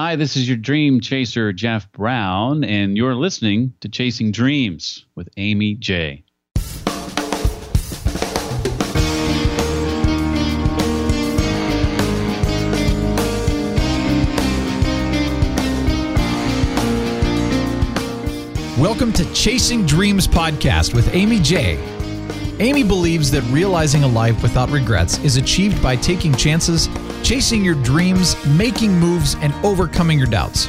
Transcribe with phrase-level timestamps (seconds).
[0.00, 5.28] Hi, this is your dream chaser, Jeff Brown, and you're listening to Chasing Dreams with
[5.36, 6.22] Amy J.
[18.78, 21.76] Welcome to Chasing Dreams podcast with Amy J.
[22.60, 26.88] Amy believes that realizing a life without regrets is achieved by taking chances,
[27.22, 30.68] chasing your dreams, making moves, and overcoming your doubts.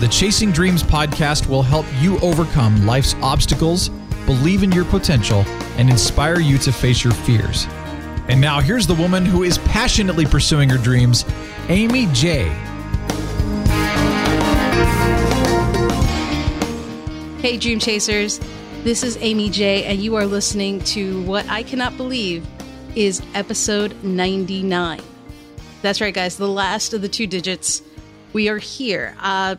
[0.00, 3.88] The Chasing Dreams podcast will help you overcome life's obstacles,
[4.26, 5.40] believe in your potential,
[5.78, 7.66] and inspire you to face your fears.
[8.28, 11.24] And now here's the woman who is passionately pursuing her dreams,
[11.68, 12.48] Amy J.
[17.40, 18.40] Hey, Dream Chasers.
[18.82, 22.46] This is Amy J, and you are listening to what I cannot believe
[22.94, 25.00] is episode 99.
[25.86, 27.80] That's right, guys, the last of the two digits.
[28.32, 29.14] We are here.
[29.20, 29.54] Uh,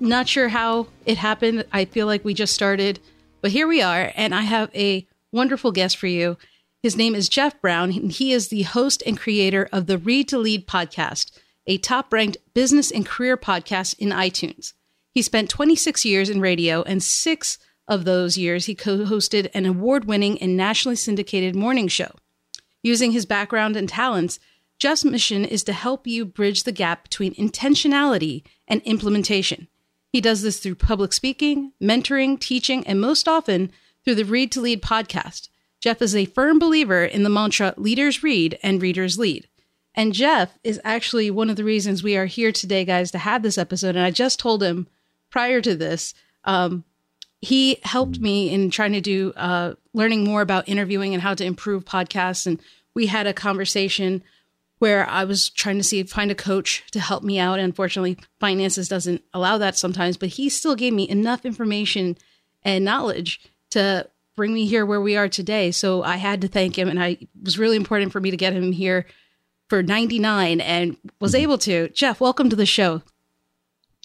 [0.00, 1.64] not sure how it happened.
[1.70, 2.98] I feel like we just started,
[3.42, 6.36] but here we are, and I have a wonderful guest for you.
[6.82, 10.26] His name is Jeff Brown, and he is the host and creator of the Read
[10.30, 11.30] to Lead podcast,
[11.68, 14.72] a top ranked business and career podcast in iTunes.
[15.12, 19.66] He spent 26 years in radio, and six of those years he co hosted an
[19.66, 22.10] award winning and nationally syndicated morning show.
[22.82, 24.40] Using his background and talents,
[24.78, 29.68] Jeff's mission is to help you bridge the gap between intentionality and implementation.
[30.12, 33.70] He does this through public speaking, mentoring, teaching, and most often
[34.04, 35.48] through the Read to Lead podcast.
[35.80, 39.48] Jeff is a firm believer in the mantra leaders read and readers lead.
[39.94, 43.42] And Jeff is actually one of the reasons we are here today, guys, to have
[43.42, 43.96] this episode.
[43.96, 44.86] And I just told him
[45.30, 46.14] prior to this,
[46.44, 46.84] um,
[47.40, 51.44] he helped me in trying to do uh, learning more about interviewing and how to
[51.44, 52.46] improve podcasts.
[52.46, 52.60] And
[52.94, 54.22] we had a conversation
[54.82, 57.60] where I was trying to see find a coach to help me out.
[57.60, 62.18] Unfortunately, finances doesn't allow that sometimes, but he still gave me enough information
[62.64, 65.70] and knowledge to bring me here where we are today.
[65.70, 68.36] So I had to thank him, and I it was really important for me to
[68.36, 69.06] get him here
[69.68, 71.88] for 99 and was able to.
[71.90, 73.02] Jeff, welcome to the show.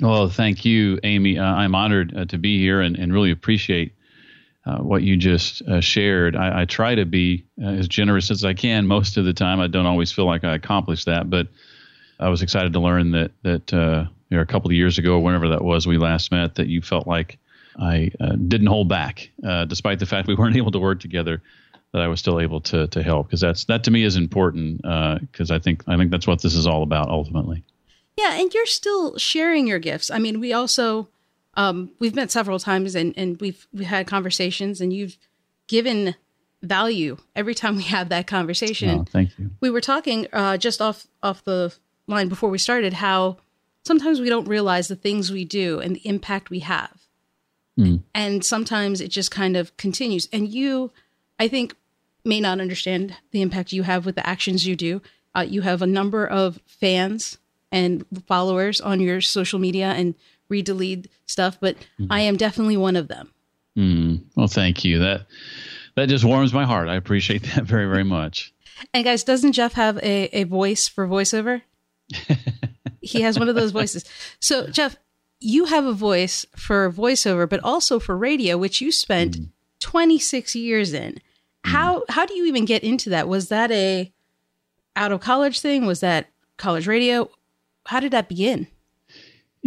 [0.03, 1.39] Well, thank you, Amy.
[1.39, 3.95] Uh, I'm honored uh, to be here and, and really appreciate
[4.67, 6.35] uh, what you just uh, shared.
[6.35, 9.61] I, I, try to be uh, as generous as I can most of the time.
[9.61, 11.47] I don't always feel like I accomplish that, but
[12.19, 15.19] I was excited to learn that that uh, you know, a couple of years ago,
[15.19, 17.37] whenever that was, we last met, that you felt like
[17.79, 18.11] I
[18.47, 19.29] didn't hold back,
[19.67, 21.41] despite the fact we weren't able to work together.
[21.93, 24.81] That I was still able to to help because that's that to me is important
[25.21, 27.63] because I think I think that's what this is all about ultimately.
[28.17, 30.11] Yeah, and you're still sharing your gifts.
[30.11, 31.07] I mean, we also
[31.57, 35.17] um, we've met several times and, and we've we've had conversations and you've
[35.67, 36.15] given
[36.61, 39.01] value every time we have that conversation.
[39.01, 39.49] Oh, thank you.
[39.59, 41.75] We were talking uh, just off off the
[42.07, 43.37] line before we started how
[43.83, 47.07] sometimes we don't realize the things we do and the impact we have.
[47.77, 48.03] Mm.
[48.13, 50.29] And sometimes it just kind of continues.
[50.31, 50.91] And you,
[51.39, 51.75] I think,
[52.23, 55.01] may not understand the impact you have with the actions you do.
[55.35, 57.37] Uh, you have a number of fans
[57.71, 60.15] and followers on your social media and
[60.49, 62.11] read lead stuff, but mm-hmm.
[62.11, 63.31] I am definitely one of them.
[63.77, 64.23] Mm.
[64.35, 64.99] Well, thank you.
[64.99, 65.27] That
[65.95, 66.89] that just warms my heart.
[66.89, 68.53] I appreciate that very, very much.
[68.93, 71.61] and guys, doesn't Jeff have a, a voice for voiceover?
[73.01, 74.05] he has one of those voices.
[74.39, 74.95] So, Jeff,
[75.39, 79.49] you have a voice for voiceover, but also for radio, which you spent mm.
[79.79, 81.13] 26 years in.
[81.13, 81.19] Mm.
[81.65, 83.27] How how do you even get into that?
[83.27, 84.11] Was that a
[84.95, 85.85] out of college thing?
[85.85, 87.29] Was that college radio?
[87.87, 88.67] how did that begin?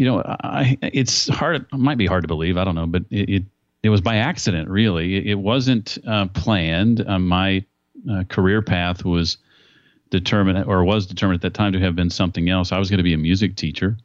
[0.01, 1.57] You know, I, it's hard.
[1.57, 2.57] It might be hard to believe.
[2.57, 3.43] I don't know, but it it,
[3.83, 4.71] it was by accident.
[4.71, 7.07] Really, it, it wasn't uh, planned.
[7.07, 7.67] Uh, my
[8.11, 9.37] uh, career path was
[10.09, 12.73] determined, or was determined at that time, to have been something else.
[12.73, 13.99] I was going to be a music teacher,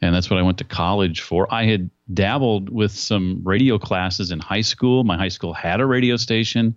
[0.00, 1.52] and that's what I went to college for.
[1.52, 5.02] I had dabbled with some radio classes in high school.
[5.02, 6.76] My high school had a radio station,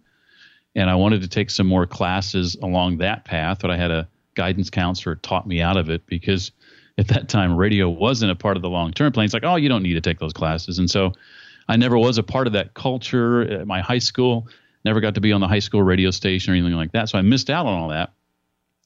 [0.74, 3.60] and I wanted to take some more classes along that path.
[3.62, 6.52] But I had a guidance counselor taught me out of it because
[7.00, 9.26] at that time radio wasn't a part of the long term plan.
[9.26, 10.78] It's like, oh, you don't need to take those classes.
[10.80, 11.14] And so
[11.70, 14.48] I never was a part of that culture at my high school,
[14.84, 17.10] never got to be on the high school radio station or anything like that.
[17.10, 18.12] So I missed out on all that.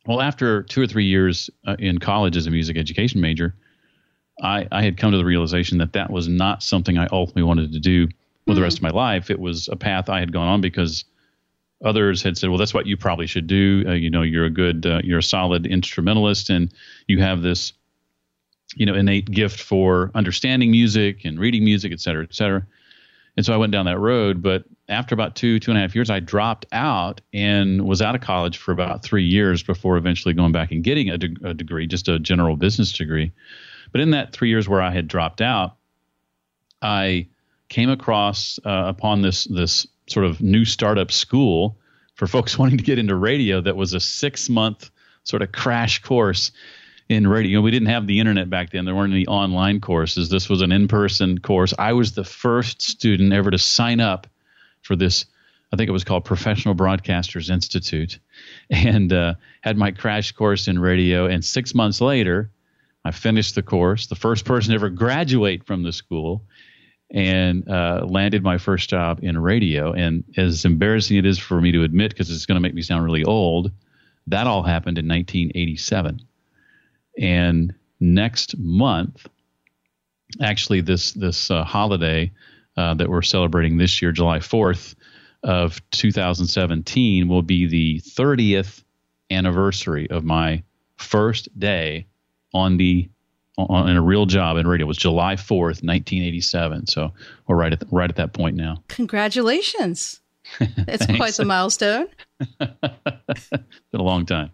[0.05, 3.55] Well, after two or three years uh, in college as a music education major,
[4.41, 7.71] I, I had come to the realization that that was not something I ultimately wanted
[7.73, 8.55] to do for mm.
[8.55, 9.29] the rest of my life.
[9.31, 11.05] It was a path I had gone on because
[11.83, 13.85] others had said, "Well, that's what you probably should do.
[13.87, 16.73] Uh, you know, you're a good, uh, you're a solid instrumentalist, and
[17.07, 17.73] you have this,
[18.75, 22.65] you know, innate gift for understanding music and reading music, et cetera, et cetera."
[23.35, 24.41] And so I went down that road.
[24.41, 28.15] But after about two, two and a half years, I dropped out and was out
[28.15, 31.53] of college for about three years before eventually going back and getting a, de- a
[31.53, 33.31] degree, just a general business degree.
[33.91, 35.77] But in that three years where I had dropped out,
[36.81, 37.27] I
[37.69, 41.77] came across uh, upon this this sort of new startup school
[42.15, 44.91] for folks wanting to get into radio that was a six month
[45.23, 46.51] sort of crash course
[47.09, 47.61] in radio.
[47.61, 48.85] We didn't have the internet back then.
[48.85, 50.29] There weren't any online courses.
[50.29, 51.73] This was an in person course.
[51.77, 54.27] I was the first student ever to sign up
[54.81, 55.25] for this.
[55.71, 58.19] I think it was called Professional Broadcasters Institute,
[58.69, 61.25] and uh, had my crash course in radio.
[61.25, 62.51] And six months later,
[63.05, 66.43] I finished the course, the first person to ever graduate from the school,
[67.09, 69.93] and uh, landed my first job in radio.
[69.93, 72.81] And as embarrassing it is for me to admit, because it's going to make me
[72.81, 73.71] sound really old,
[74.27, 76.21] that all happened in 1987.
[77.19, 79.27] And next month,
[80.41, 82.31] actually, this this uh, holiday
[82.77, 84.95] uh, that we're celebrating this year, July 4th
[85.43, 88.83] of 2017, will be the 30th
[89.29, 90.63] anniversary of my
[90.97, 92.07] first day
[92.53, 93.09] on the
[93.57, 94.85] on, in a real job in radio.
[94.85, 96.87] It was July 4th, 1987.
[96.87, 97.13] So
[97.47, 98.83] we're right at the, right at that point now.
[98.87, 100.19] Congratulations!
[100.59, 102.07] It's quite a milestone.
[102.59, 104.51] It's been a long time.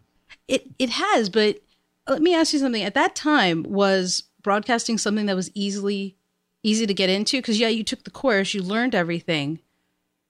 [0.48, 1.60] It it has, but
[2.10, 2.84] let me ask you something.
[2.84, 6.16] At that time, was broadcasting something that was easily
[6.64, 7.38] easy to get into?
[7.38, 9.60] Because yeah, you took the course, you learned everything,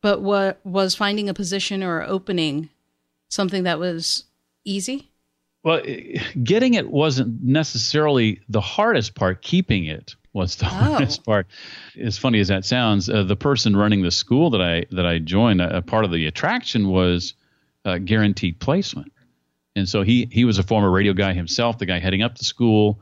[0.01, 2.69] but what was finding a position or opening
[3.29, 4.25] something that was
[4.65, 5.11] easy?
[5.63, 5.81] Well,
[6.41, 9.41] getting it wasn't necessarily the hardest part.
[9.41, 10.69] Keeping it was the oh.
[10.69, 11.47] hardest part.
[11.99, 15.19] As funny as that sounds, uh, the person running the school that I that I
[15.19, 17.33] joined, a, uh, part of the attraction was
[17.85, 19.11] uh, guaranteed placement.
[19.75, 22.45] And so he he was a former radio guy himself, the guy heading up the
[22.45, 22.99] school,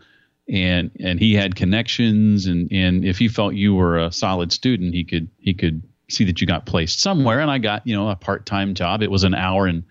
[0.50, 4.94] and and he had connections, and and if he felt you were a solid student,
[4.94, 7.40] he could he could see that you got placed somewhere.
[7.40, 9.02] And I got you know a part time job.
[9.02, 9.84] It was an hour and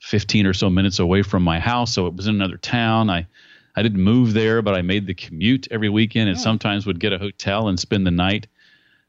[0.00, 3.10] fifteen or so minutes away from my house, so it was in another town.
[3.10, 3.26] I
[3.74, 7.12] I didn't move there, but I made the commute every weekend, and sometimes would get
[7.12, 8.46] a hotel and spend the night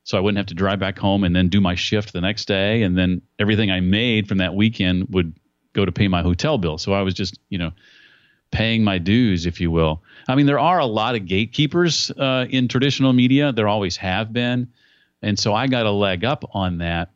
[0.03, 2.45] so I wouldn't have to drive back home and then do my shift the next
[2.45, 2.83] day.
[2.83, 5.33] And then everything I made from that weekend would
[5.73, 6.77] go to pay my hotel bill.
[6.77, 7.71] So I was just, you know,
[8.51, 10.01] paying my dues, if you will.
[10.27, 13.51] I mean, there are a lot of gatekeepers uh, in traditional media.
[13.51, 14.71] There always have been.
[15.21, 17.11] And so I got a leg up on that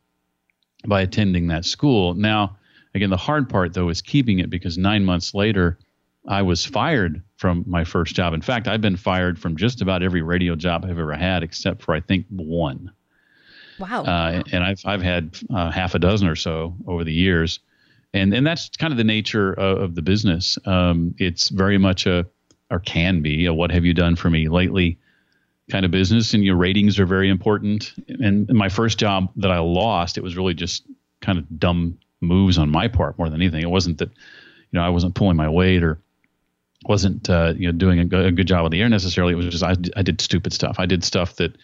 [0.86, 2.14] by attending that school.
[2.14, 2.56] Now,
[2.94, 5.78] again, the hard part, though, is keeping it because nine months later,
[6.26, 8.34] I was fired from my first job.
[8.34, 11.82] In fact, I've been fired from just about every radio job I've ever had, except
[11.82, 12.90] for I think one.
[13.78, 14.02] Wow.
[14.02, 17.60] Uh, and I've I've had uh, half a dozen or so over the years
[18.14, 20.58] and and that's kind of the nature of, of the business.
[20.64, 22.26] Um, it's very much a
[22.70, 24.98] or can be a what have you done for me lately
[25.70, 27.92] kind of business, and your ratings are very important.
[28.08, 30.84] And my first job that I lost, it was really just
[31.20, 33.62] kind of dumb moves on my part more than anything.
[33.62, 36.00] It wasn't that you know I wasn't pulling my weight or
[36.86, 39.32] wasn't uh, you know doing a, a, good job on the air necessarily.
[39.32, 40.76] It was just I, I did stupid stuff.
[40.78, 41.56] I did stuff that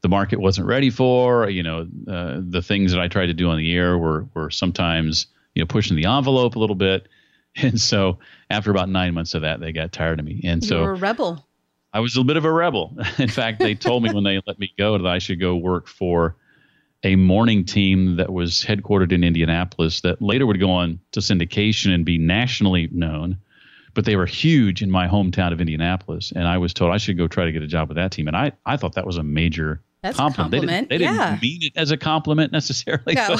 [0.00, 1.48] the market wasn't ready for.
[1.48, 4.50] You know, uh, the things that I tried to do on the air were were
[4.50, 7.08] sometimes you know, pushing the envelope a little bit.
[7.54, 8.18] And so
[8.48, 10.40] after about nine months of that, they got tired of me.
[10.42, 11.46] And so were a rebel.
[11.92, 12.96] I was a bit of a rebel.
[13.18, 15.86] In fact, they told me when they let me go that I should go work
[15.86, 16.34] for
[17.02, 21.92] a morning team that was headquartered in Indianapolis that later would go on to syndication
[21.92, 23.36] and be nationally known.
[23.94, 26.32] But they were huge in my hometown of Indianapolis.
[26.34, 28.28] And I was told I should go try to get a job with that team.
[28.28, 30.52] And I, I thought that was a major that's compliment.
[30.52, 30.88] compliment.
[30.88, 31.30] They, didn't, they yeah.
[31.30, 33.14] didn't, mean it as a compliment necessarily.
[33.14, 33.36] No.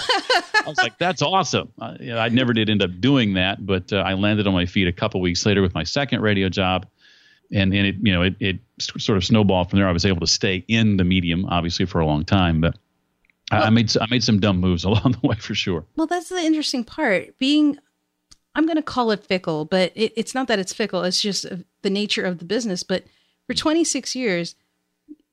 [0.65, 1.73] I was like, that's awesome.
[1.81, 4.55] Uh, you know, I never did end up doing that, but uh, I landed on
[4.55, 6.87] my feet a couple weeks later with my second radio job.
[7.53, 9.89] And, and it, you know, it, it sort of snowballed from there.
[9.89, 12.77] I was able to stay in the medium, obviously, for a long time, but
[13.51, 15.85] well, I made I made some dumb moves along the way for sure.
[15.97, 17.39] Well, that's the interesting part.
[17.39, 17.79] Being,
[18.55, 21.03] I'm going to call it fickle, but it, it's not that it's fickle.
[21.03, 21.47] It's just
[21.83, 22.83] the nature of the business.
[22.83, 23.05] But
[23.47, 24.55] for 26 years,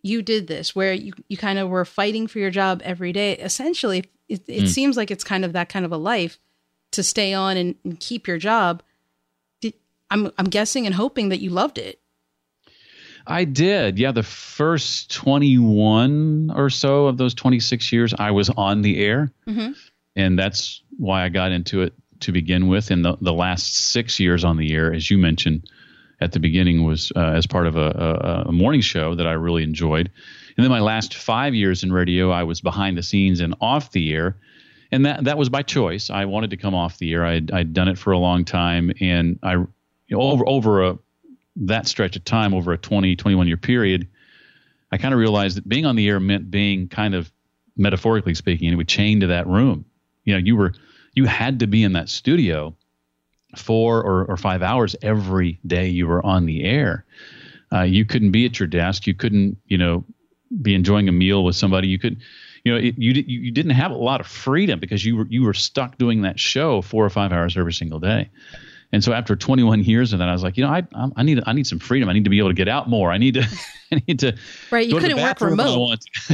[0.01, 3.33] you did this where you, you kind of were fighting for your job every day.
[3.33, 4.67] Essentially, it, it mm.
[4.67, 6.39] seems like it's kind of that kind of a life
[6.91, 8.81] to stay on and, and keep your job.
[9.61, 9.73] Did,
[10.09, 11.99] I'm, I'm guessing and hoping that you loved it.
[13.27, 13.99] I did.
[13.99, 19.31] Yeah, the first 21 or so of those 26 years, I was on the air.
[19.47, 19.73] Mm-hmm.
[20.15, 22.91] And that's why I got into it to begin with.
[22.91, 25.69] in the, the last six years on the air, as you mentioned,
[26.21, 29.33] at the beginning was uh, as part of a, a, a, morning show that I
[29.33, 30.11] really enjoyed.
[30.57, 33.91] And then my last five years in radio, I was behind the scenes and off
[33.91, 34.37] the air.
[34.91, 36.09] And that, that was by choice.
[36.09, 37.25] I wanted to come off the air.
[37.25, 38.91] I'd, I'd done it for a long time.
[38.99, 39.67] And I, you
[40.09, 40.99] know, over, over a,
[41.55, 44.07] that stretch of time, over a 20, 21 year period,
[44.91, 47.31] I kind of realized that being on the air meant being kind of
[47.77, 49.85] metaphorically speaking, anyway, chained to that room.
[50.25, 50.73] You know, you were,
[51.13, 52.75] you had to be in that studio
[53.55, 57.05] four or, or five hours every day you were on the air.
[57.71, 59.07] Uh, you couldn't be at your desk.
[59.07, 60.03] You couldn't, you know,
[60.61, 61.87] be enjoying a meal with somebody.
[61.87, 62.19] You could,
[62.63, 65.43] you know, it, you you didn't have a lot of freedom because you were you
[65.43, 68.29] were stuck doing that show four or five hours every single day.
[68.91, 70.83] And so after 21 years of that, I was like, you know, I
[71.15, 72.09] I need I need some freedom.
[72.09, 73.11] I need to be able to get out more.
[73.11, 73.41] I need to
[73.91, 74.35] I need to
[74.71, 74.87] right.
[74.87, 75.99] You couldn't work remote.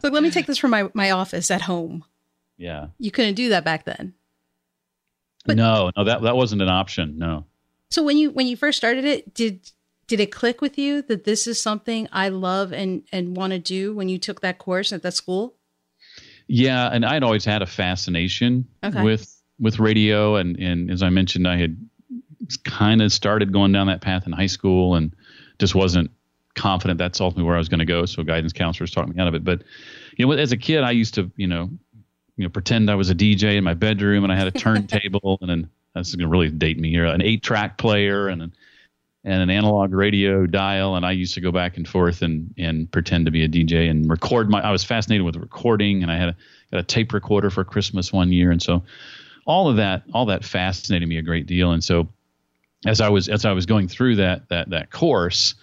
[0.00, 2.04] so let me take this from my my office at home.
[2.56, 4.14] Yeah, you couldn't do that back then.
[5.44, 7.18] But, no, no, that that wasn't an option.
[7.18, 7.46] No.
[7.90, 9.70] So when you when you first started it, did
[10.06, 13.58] did it click with you that this is something I love and and want to
[13.58, 15.54] do when you took that course at that school?
[16.46, 19.02] Yeah, and I'd always had a fascination okay.
[19.02, 21.76] with with radio, and and as I mentioned, I had
[22.64, 25.14] kind of started going down that path in high school, and
[25.58, 26.10] just wasn't
[26.54, 28.04] confident that's ultimately where I was going to go.
[28.04, 29.44] So guidance counselors talked me out of it.
[29.44, 29.62] But
[30.16, 31.70] you know, as a kid, I used to you know
[32.36, 35.38] you know pretend I was a DJ in my bedroom, and I had a turntable,
[35.40, 38.42] and then this is going to really date me here, an eight track player, and
[38.42, 38.52] an
[39.24, 40.96] and an analog radio dial.
[40.96, 43.90] And I used to go back and forth and and pretend to be a DJ
[43.90, 46.36] and record my I was fascinated with recording and I had a,
[46.70, 48.50] got a tape recorder for Christmas one year.
[48.50, 48.82] And so
[49.46, 51.72] all of that all that fascinated me a great deal.
[51.72, 52.08] And so
[52.86, 55.54] as I was as I was going through that that that course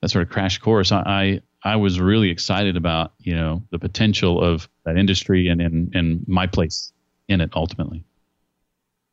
[0.00, 1.40] that sort of crash course I
[1.72, 6.26] I, was really excited about you know the potential of that industry and and, and
[6.28, 6.92] my place
[7.28, 8.04] in it ultimately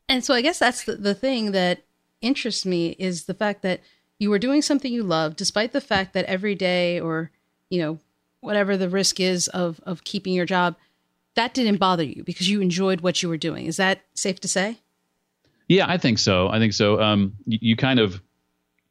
[0.07, 1.83] and so I guess that's the, the thing that
[2.21, 3.81] interests me is the fact that
[4.19, 7.31] you were doing something you love despite the fact that every day or
[7.69, 7.99] you know
[8.41, 10.75] whatever the risk is of of keeping your job
[11.35, 13.65] that didn't bother you because you enjoyed what you were doing.
[13.67, 14.79] Is that safe to say?
[15.67, 16.47] Yeah, I think so.
[16.47, 17.01] I think so.
[17.01, 18.21] Um, you, you kind of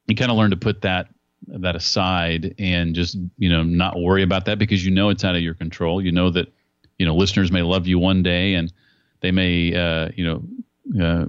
[0.06, 1.09] you kind of learn to put that
[1.48, 5.34] that aside and just you know not worry about that because you know it's out
[5.34, 6.02] of your control.
[6.02, 6.52] You know that
[6.98, 8.72] you know listeners may love you one day and
[9.20, 11.26] they may uh, you know uh,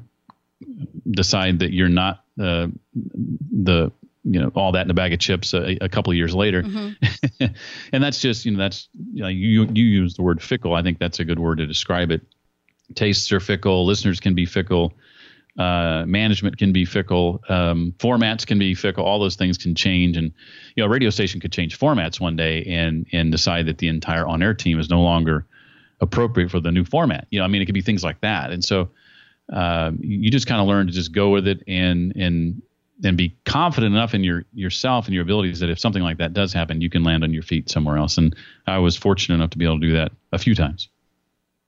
[1.10, 3.91] decide that you're not uh, the
[4.24, 6.63] you know all that in a bag of chips a, a couple of years later.
[6.63, 7.45] Mm-hmm.
[7.93, 10.74] and that's just you know that's you, know, you you use the word fickle.
[10.74, 12.22] I think that's a good word to describe it.
[12.93, 13.86] Tastes are fickle.
[13.86, 14.93] Listeners can be fickle
[15.57, 20.17] uh, management can be fickle um, formats can be fickle all those things can change
[20.17, 20.33] and
[20.75, 23.88] you know a radio station could change formats one day and and decide that the
[23.88, 25.45] entire on air team is no longer
[26.01, 28.51] appropriate for the new format you know i mean it could be things like that
[28.51, 28.89] and so
[29.53, 32.62] um, you just kind of learn to just go with it and and
[33.03, 36.33] and be confident enough in your yourself and your abilities that if something like that
[36.33, 38.17] does happen, you can land on your feet somewhere else.
[38.17, 38.35] And
[38.67, 40.89] I was fortunate enough to be able to do that a few times.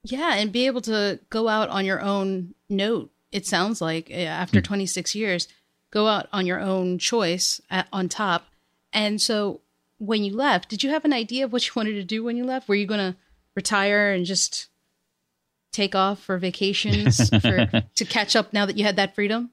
[0.03, 3.11] Yeah, and be able to go out on your own note.
[3.31, 5.47] It sounds like eh, after mm 26 years,
[5.91, 8.45] go out on your own choice at, on top.
[8.93, 9.61] And so,
[9.99, 12.37] when you left, did you have an idea of what you wanted to do when
[12.37, 12.67] you left?
[12.67, 13.17] Were you going to
[13.55, 14.67] retire and just
[15.71, 19.51] take off for vacations for, to catch up now that you had that freedom?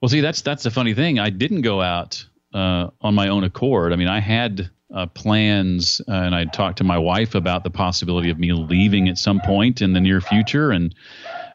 [0.00, 1.18] Well, see, that's that's the funny thing.
[1.18, 2.24] I didn't go out
[2.54, 3.92] uh, on my own accord.
[3.92, 7.70] I mean, I had uh, plans, uh, and I talked to my wife about the
[7.70, 10.94] possibility of me leaving at some point in the near future, and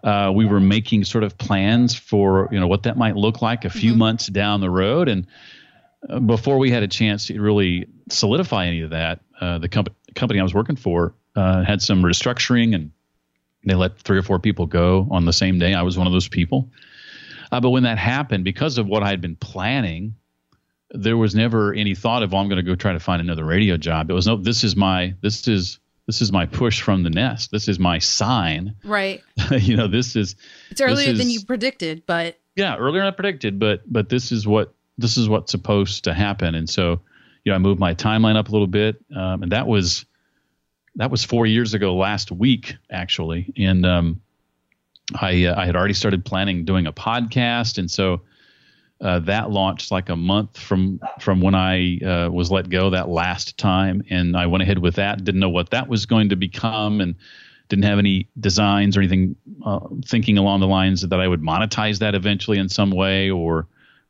[0.06, 3.66] uh, we were making sort of plans for you know what that might look like
[3.66, 4.00] a few mm-hmm.
[4.00, 5.26] months down the road, and
[6.08, 9.96] uh, before we had a chance to really solidify any of that, uh, the comp-
[10.14, 12.92] company I was working for had some restructuring, and
[13.66, 15.74] they let three or four people go on the same day.
[15.74, 16.70] I was one of those people.
[17.52, 20.16] Uh, but when that happened, because of what I had been planning,
[20.92, 23.44] there was never any thought of, "Well, I'm going to go try to find another
[23.44, 24.38] radio job." It was no.
[24.38, 25.16] This is my.
[25.22, 27.52] This is this is my push from the nest.
[27.52, 28.76] This is my sign.
[28.84, 29.24] Right.
[29.52, 30.36] you know, this is.
[30.70, 32.40] It's earlier is, than you predicted, but.
[32.56, 36.14] Yeah, earlier than I predicted, but but this is what this is what's supposed to
[36.14, 37.02] happen, and so
[37.44, 40.06] you know I moved my timeline up a little bit, um, and that was
[40.96, 44.22] that was four years ago last week actually, and um,
[45.14, 48.22] I uh, I had already started planning doing a podcast, and so
[49.06, 53.10] uh, that launched like a month from from when I uh, was let go that
[53.10, 55.24] last time, and I went ahead with that.
[55.24, 57.16] Didn't know what that was going to become, and
[57.70, 59.36] didn't have any designs or anything
[59.66, 63.68] uh, thinking along the lines that I would monetize that eventually in some way or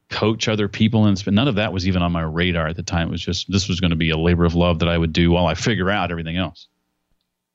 [0.10, 3.08] coach other people and none of that was even on my radar at the time.
[3.08, 5.14] It was just this was going to be a labor of love that I would
[5.14, 6.68] do while I figure out everything else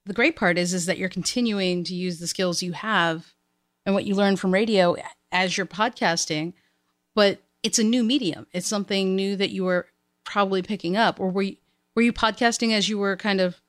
[0.07, 3.35] the great part is is that you're continuing to use the skills you have
[3.87, 4.97] and what you learn from radio
[5.33, 6.53] as you're podcasting,
[7.15, 8.47] but it's a new medium.
[8.53, 9.87] It's something new that you were
[10.25, 11.21] probably picking up.
[11.21, 11.57] Or were you,
[11.95, 13.61] were you podcasting as you were kind of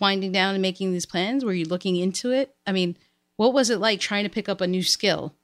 [0.00, 1.44] winding down and making these plans?
[1.44, 2.54] Were you looking into it?
[2.66, 2.96] I mean,
[3.36, 5.34] what was it like trying to pick up a new skill?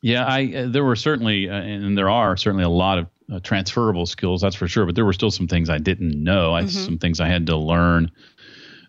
[0.00, 3.40] Yeah, I uh, there were certainly, uh, and there are certainly a lot of uh,
[3.40, 4.42] transferable skills.
[4.42, 4.84] That's for sure.
[4.84, 6.54] But there were still some things I didn't know.
[6.54, 6.68] I, mm-hmm.
[6.68, 8.10] Some things I had to learn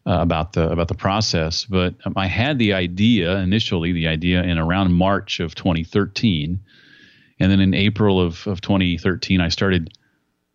[0.06, 1.66] uh, about the about the process.
[1.66, 6.60] But um, I had the idea initially, the idea in around March of 2013,
[7.40, 9.98] And then in April of, of 2013, I started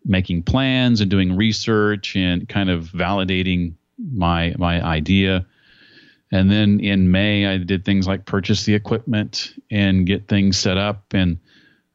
[0.03, 3.73] making plans and doing research and kind of validating
[4.11, 5.45] my my idea.
[6.31, 10.77] And then in May, I did things like purchase the equipment and get things set
[10.77, 11.37] up and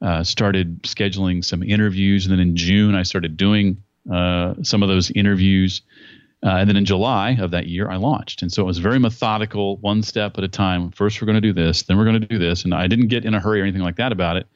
[0.03, 2.27] uh, started scheduling some interviews.
[2.27, 5.83] And then in June, I started doing uh, some of those interviews.
[6.45, 8.43] Uh, and then in July of that year, I launched.
[8.43, 10.91] And so it was very methodical, one step at a time.
[10.91, 12.65] First, we're going to do this, then we're going to do this.
[12.65, 14.47] And I didn't get in a hurry or anything like that about it.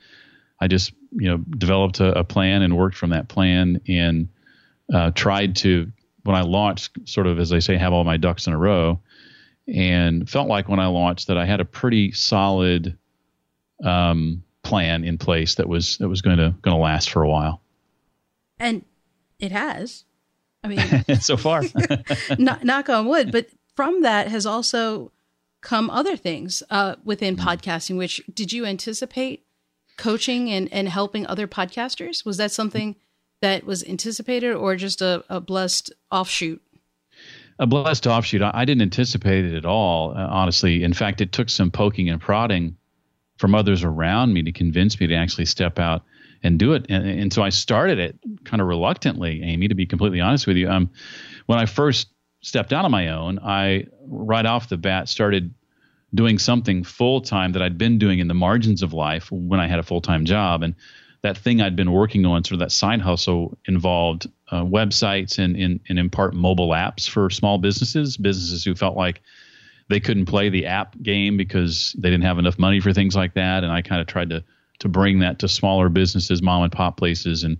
[0.60, 4.28] I just, you know, developed a, a plan and worked from that plan and
[4.92, 5.90] uh, tried to,
[6.24, 9.00] when I launched, sort of as they say, have all my ducks in a row.
[9.72, 12.98] And felt like when I launched that I had a pretty solid
[13.84, 17.28] um, plan in place that was that was going to going to last for a
[17.28, 17.60] while.
[18.58, 18.84] And
[19.38, 20.04] it has.
[20.62, 21.62] I mean, so far,
[22.38, 23.32] knock, knock on wood.
[23.32, 25.12] But from that has also
[25.60, 27.42] come other things uh, within mm.
[27.42, 27.96] podcasting.
[27.96, 29.44] Which did you anticipate
[30.00, 32.24] coaching and and helping other podcasters?
[32.24, 32.96] Was that something
[33.40, 36.60] that was anticipated, or just a, a blessed offshoot?
[37.58, 38.42] A blessed offshoot.
[38.42, 40.82] I, I didn't anticipate it at all, uh, honestly.
[40.82, 42.76] In fact, it took some poking and prodding
[43.38, 46.02] from others around me to convince me to actually step out
[46.42, 46.86] and do it.
[46.88, 50.56] And, and so I started it kind of reluctantly, Amy, to be completely honest with
[50.56, 50.68] you.
[50.70, 50.90] Um,
[51.46, 52.08] when I first
[52.42, 55.54] stepped out on my own, I right off the bat started
[56.14, 59.68] doing something full time that I'd been doing in the margins of life when I
[59.68, 60.62] had a full time job.
[60.62, 60.74] And
[61.22, 65.56] that thing I'd been working on, sort of that side hustle, involved uh, websites and,
[65.56, 69.20] and, and in part mobile apps for small businesses, businesses who felt like
[69.88, 73.34] they couldn't play the app game because they didn't have enough money for things like
[73.34, 73.64] that.
[73.64, 74.44] And I kind of tried to
[74.78, 77.58] to bring that to smaller businesses, mom and pop places, and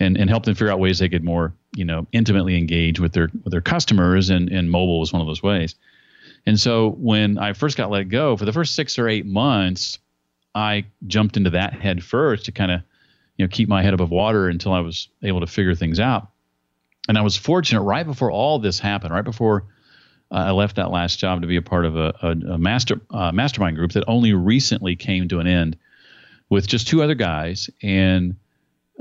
[0.00, 3.12] and and help them figure out ways they could more you know intimately engage with
[3.12, 4.30] their with their customers.
[4.30, 5.76] And and mobile was one of those ways.
[6.46, 9.98] And so when I first got let go for the first six or eight months,
[10.54, 12.80] I jumped into that head first to kind of
[13.36, 16.28] you know keep my head above water until I was able to figure things out.
[17.08, 19.64] And I was fortunate right before all this happened, right before
[20.30, 23.00] uh, I left that last job to be a part of a, a, a master
[23.10, 25.76] uh, mastermind group that only recently came to an end
[26.50, 28.36] with just two other guys, and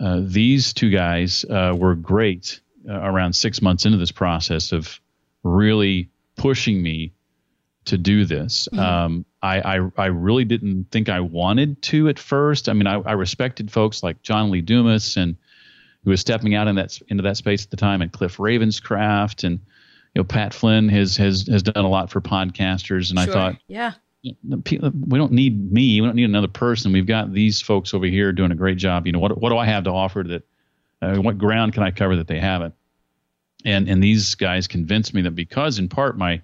[0.01, 4.99] uh, these two guys uh, were great uh, around six months into this process of
[5.43, 7.13] really pushing me
[7.87, 8.67] to do this.
[8.71, 8.79] Mm-hmm.
[8.79, 12.69] Um, I, I, I really didn't think I wanted to at first.
[12.69, 15.35] I mean, I, I respected folks like John Lee Dumas and
[16.03, 19.43] who was stepping out in that into that space at the time, and Cliff Ravenscraft
[19.43, 19.59] and
[20.13, 23.29] you know Pat Flynn has has has done a lot for podcasters, and sure.
[23.29, 25.99] I thought, yeah, we don't need me.
[25.99, 26.93] We don't need another person.
[26.93, 29.05] We've got these folks over here doing a great job.
[29.05, 30.43] You know, what what do I have to offer that?
[31.01, 32.73] Uh, what ground can I cover that they haven't?
[33.65, 36.41] And and these guys convinced me that because in part my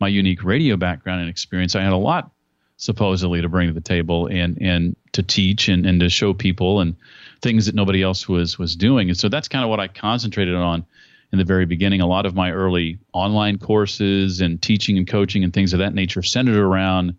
[0.00, 2.30] my unique radio background and experience, I had a lot
[2.76, 6.80] supposedly to bring to the table and and to teach and and to show people
[6.80, 6.96] and
[7.40, 9.08] things that nobody else was was doing.
[9.08, 10.84] And so that's kind of what I concentrated on
[11.32, 12.00] in the very beginning.
[12.00, 15.94] A lot of my early online courses and teaching and coaching and things of that
[15.94, 17.16] nature centered around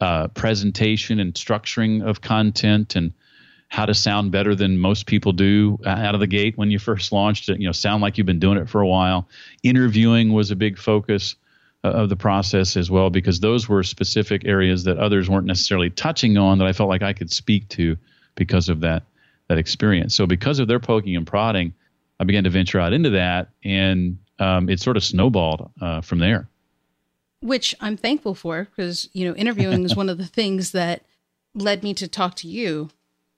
[0.00, 3.12] uh, presentation and structuring of content and
[3.68, 7.10] how to sound better than most people do out of the gate when you first
[7.10, 7.58] launched it.
[7.58, 9.28] You know, sound like you've been doing it for a while.
[9.62, 11.36] Interviewing was a big focus
[11.84, 16.38] of the process as well because those were specific areas that others weren't necessarily touching
[16.38, 17.96] on that I felt like I could speak to
[18.34, 19.04] because of that
[19.48, 20.14] that experience.
[20.14, 21.74] So because of their poking and prodding,
[22.20, 26.20] I began to venture out into that, and um, it sort of snowballed uh, from
[26.20, 26.48] there.
[27.40, 31.04] Which I'm thankful for because you know interviewing is one of the things that
[31.54, 32.86] led me to talk to you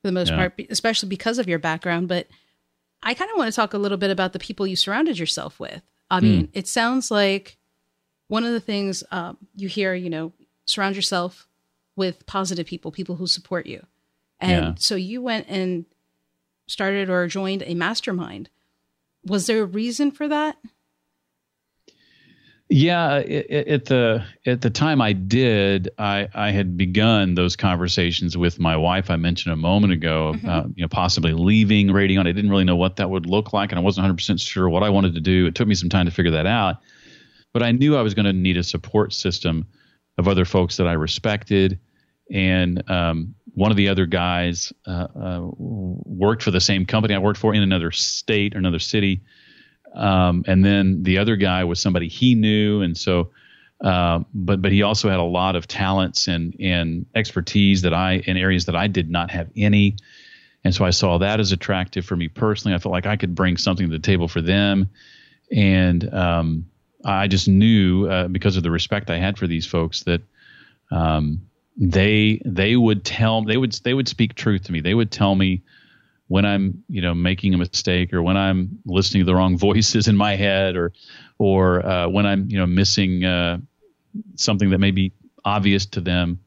[0.02, 0.36] for the most yeah.
[0.36, 2.08] part, especially because of your background.
[2.08, 2.28] But
[3.02, 5.58] I kind of want to talk a little bit about the people you surrounded yourself
[5.58, 5.82] with.
[6.10, 6.50] I mean, mm.
[6.52, 7.56] it sounds like
[8.28, 10.32] one of the things um, you hear, you know,
[10.66, 11.46] surround yourself
[11.96, 13.84] with positive people, people who support you.
[14.40, 14.74] And yeah.
[14.78, 15.84] so you went and
[16.66, 18.48] started or joined a mastermind
[19.26, 20.56] was there a reason for that?
[22.70, 28.58] Yeah, at the at the time I did, I I had begun those conversations with
[28.58, 29.10] my wife.
[29.10, 30.48] I mentioned a moment ago, mm-hmm.
[30.48, 32.26] uh, you know, possibly leaving Radion.
[32.26, 34.68] I didn't really know what that would look like, and I wasn't 100 percent sure
[34.68, 35.46] what I wanted to do.
[35.46, 36.76] It took me some time to figure that out,
[37.54, 39.66] but I knew I was going to need a support system
[40.18, 41.78] of other folks that I respected,
[42.30, 47.18] and um, one of the other guys uh, uh, worked for the same company I
[47.18, 49.22] worked for in another state or another city.
[49.94, 53.30] Um, and then the other guy was somebody he knew, and so,
[53.80, 58.14] uh, but but he also had a lot of talents and and expertise that I
[58.26, 59.96] in areas that I did not have any,
[60.64, 62.74] and so I saw that as attractive for me personally.
[62.74, 64.90] I felt like I could bring something to the table for them,
[65.52, 66.66] and um,
[67.04, 70.22] I just knew uh, because of the respect I had for these folks that
[70.90, 74.80] um, they they would tell they would they would speak truth to me.
[74.80, 75.62] They would tell me
[76.28, 80.08] when I'm you know making a mistake or when I'm listening to the wrong voices
[80.08, 80.92] in my head or
[81.38, 83.58] or uh, when I'm you know missing uh,
[84.36, 85.12] something that may be
[85.44, 86.40] obvious to them,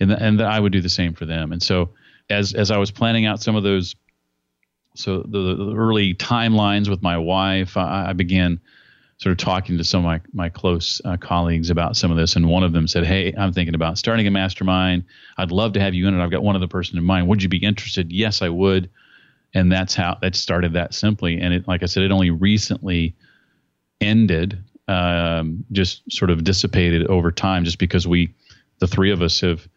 [0.00, 1.52] and the, and I would do the same for them.
[1.52, 1.90] And so
[2.28, 3.96] as as I was planning out some of those,
[4.94, 8.60] so the, the early timelines with my wife, I, I, began
[9.20, 12.36] sort of talking to some of my my close uh, colleagues about some of this,
[12.36, 15.04] and one of them said, "Hey, I'm thinking about starting a mastermind.
[15.36, 16.22] I'd love to have you in it.
[16.22, 17.28] I've got one other person in mind.
[17.28, 18.90] Would you be interested?" Yes, I would.
[19.52, 21.40] And that's how that started that simply.
[21.40, 23.16] And it, like I said, it only recently
[24.00, 28.32] ended, um, just sort of dissipated over time, just because we,
[28.78, 29.68] the three of us, have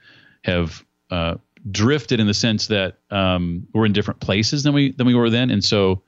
[0.45, 1.35] have uh,
[1.69, 5.29] drifted in the sense that um, we're in different places than we than we were
[5.29, 6.03] then, and so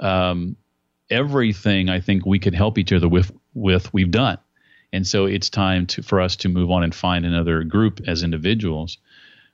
[0.00, 0.56] um,
[1.10, 4.38] everything I think we could help each other with with we've done,
[4.92, 8.22] and so it's time to for us to move on and find another group as
[8.22, 8.98] individuals.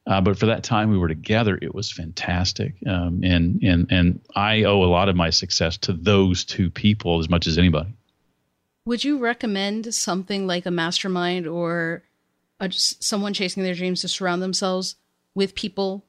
[0.07, 4.21] Uh, but for that time we were together, it was fantastic, um, and and and
[4.35, 7.91] I owe a lot of my success to those two people as much as anybody.
[8.85, 12.05] Would you recommend something like a mastermind or
[12.61, 14.95] a, someone chasing their dreams to surround themselves
[15.35, 16.05] with people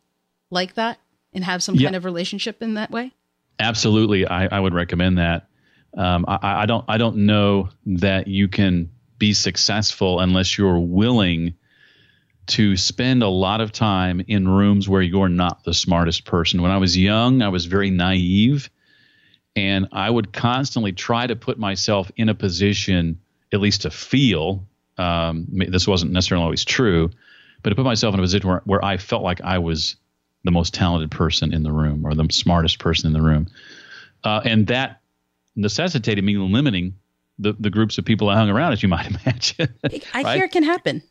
[0.51, 0.99] like that
[1.33, 1.87] and have some yeah.
[1.87, 3.13] kind of relationship in that way?
[3.59, 5.47] Absolutely, I, I would recommend that.
[5.95, 11.55] Um, I, I, don't I don't know that you can be successful unless you're willing
[12.47, 16.61] to spend a lot of time in rooms where you're not the smartest person.
[16.61, 18.69] When I was young, I was very naive,
[19.55, 23.19] and I would constantly try to put myself in a position,
[23.51, 24.65] at least to feel.
[24.97, 27.09] Um, this wasn't necessarily always true,
[27.63, 29.97] but to put myself in a position where, where I felt like I was
[30.47, 33.47] the most talented person in the room or the smartest person in the room.
[34.23, 35.01] Uh, and that
[35.57, 36.95] necessitated me limiting
[37.37, 39.75] the, the groups of people I hung around, as you might imagine.
[40.13, 40.35] I right?
[40.37, 41.03] hear it can happen.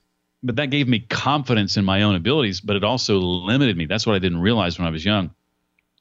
[0.43, 3.85] But that gave me confidence in my own abilities, but it also limited me.
[3.85, 5.35] That's what I didn't realize when I was young.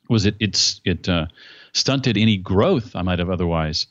[0.07, 1.27] Was it it's it uh,
[1.73, 3.87] stunted any growth I might have otherwise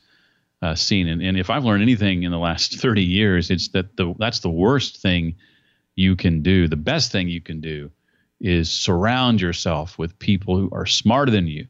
[0.62, 1.06] uh, seen.
[1.06, 4.40] And, and if I've learned anything in the last 30 years, it's that the that's
[4.40, 5.34] the worst thing
[5.96, 6.66] you can do.
[6.66, 7.90] The best thing you can do
[8.40, 11.66] is surround yourself with people who are smarter than you.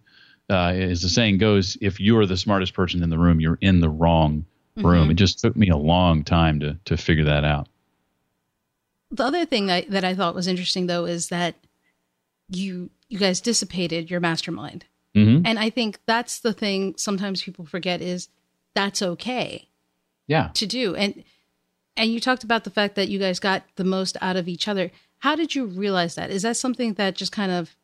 [0.50, 3.80] Uh, as the saying goes, if you're the smartest person in the room, you're in
[3.80, 4.44] the wrong
[4.76, 5.02] room.
[5.02, 5.10] Mm-hmm.
[5.12, 7.68] It just took me a long time to to figure that out.
[9.10, 11.54] The other thing that, that I thought was interesting though is that
[12.48, 14.86] you you guys dissipated your mastermind.
[15.14, 15.46] Mm-hmm.
[15.46, 18.28] And I think that's the thing sometimes people forget is
[18.74, 19.68] that's okay.
[20.26, 20.50] Yeah.
[20.54, 20.94] To do.
[20.96, 21.22] And
[21.96, 24.66] and you talked about the fact that you guys got the most out of each
[24.66, 24.90] other.
[25.24, 26.28] How did you realize that?
[26.28, 27.74] Is that something that just kind of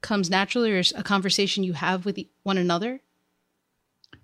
[0.00, 3.00] comes naturally or a conversation you have with one another?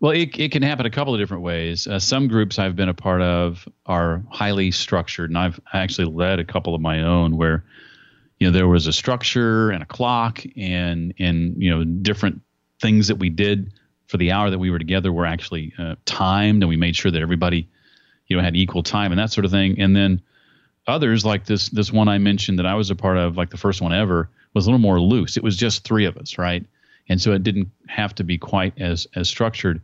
[0.01, 1.87] Well, it, it can happen a couple of different ways.
[1.87, 6.41] Uh, some groups I've been a part of are highly structured, and I've actually led
[6.41, 7.63] a couple of my own where,
[8.41, 12.41] you know, there was a structure and a clock and and you know different
[12.81, 13.75] things that we did
[14.09, 17.13] for the hour that we were together were actually uh, timed, and we made sure
[17.13, 17.69] that everybody
[18.27, 19.81] you know had equal time and that sort of thing.
[19.81, 20.21] And then
[20.87, 23.57] others like this this one I mentioned that I was a part of, like the
[23.57, 25.37] first one ever, was a little more loose.
[25.37, 26.65] It was just three of us, right?
[27.09, 29.81] And so it didn't have to be quite as as structured.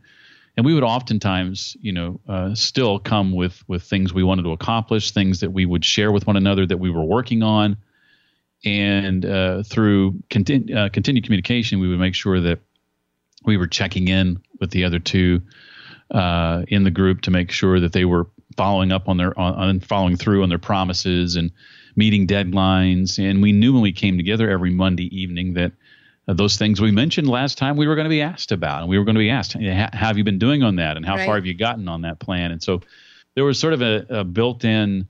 [0.55, 4.51] And we would oftentimes, you know, uh, still come with with things we wanted to
[4.51, 7.77] accomplish, things that we would share with one another that we were working on,
[8.65, 12.59] and uh, through continu- uh, continued communication, we would make sure that
[13.45, 15.41] we were checking in with the other two
[16.11, 19.53] uh, in the group to make sure that they were following up on their on,
[19.53, 21.51] on following through on their promises and
[21.95, 23.17] meeting deadlines.
[23.17, 25.71] And we knew when we came together every Monday evening that
[26.27, 28.89] uh, those things we mentioned last time we were going to be asked about, and
[28.89, 31.15] we were going to be asked, how have you been doing on that, and how
[31.15, 31.25] right.
[31.25, 32.51] far have you gotten on that plan?
[32.51, 32.81] And so
[33.35, 35.07] there was sort of a, a built-in,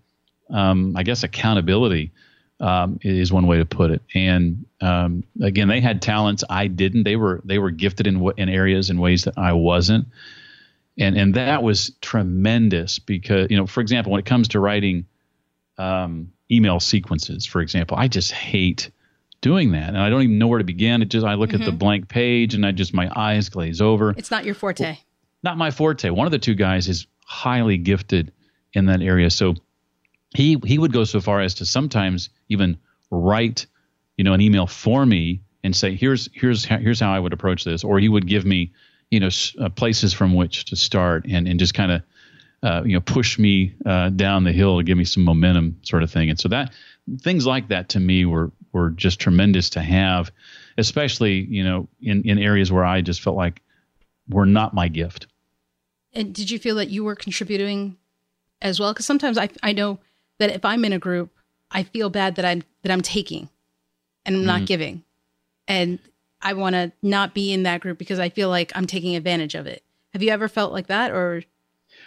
[0.49, 2.12] um, I guess, accountability.
[2.60, 4.01] Um, is one way to put it.
[4.15, 7.03] And um, again, they had talents I didn't.
[7.03, 10.07] They were they were gifted in in areas in ways that I wasn't
[10.97, 15.05] and and that was tremendous because you know for example when it comes to writing
[15.77, 18.89] um, email sequences for example i just hate
[19.41, 19.89] doing that.
[19.89, 21.01] And i don't even know where to begin.
[21.01, 21.62] It just i look mm-hmm.
[21.62, 21.77] at the mm-hmm.
[21.77, 24.13] blank page and i just my eyes glaze over.
[24.17, 24.83] It's not your forte.
[24.83, 24.97] Well,
[25.43, 26.10] not my forte.
[26.10, 28.31] One of the two guys is highly gifted
[28.73, 29.29] in that area.
[29.29, 29.55] So
[30.36, 32.77] he he would go so far as to sometimes even
[33.10, 33.65] write
[34.17, 37.63] you know an email for me and say here's here's here's how i would approach
[37.63, 37.83] this.
[37.83, 38.73] Or he would give me
[39.12, 42.02] you know uh, places from which to start and and just kind of
[42.63, 46.04] uh, you know push me uh, down the hill to give me some momentum sort
[46.04, 46.30] of thing.
[46.30, 46.72] And so that
[47.22, 50.32] things like that to me were were just tremendous to have
[50.78, 53.62] especially you know in in areas where I just felt like
[54.30, 55.28] were not my gift.
[56.13, 57.98] And did you feel that you were contributing
[58.62, 58.93] as well?
[58.93, 60.00] Because sometimes I I know
[60.39, 61.32] that if I'm in a group
[61.72, 63.50] I feel bad that I'm that I'm taking
[64.26, 65.04] and I'm not giving.
[65.67, 66.00] And
[66.41, 69.56] I want to not be in that group because I feel like I'm taking advantage
[69.56, 69.84] of it.
[70.13, 71.43] Have you ever felt like that or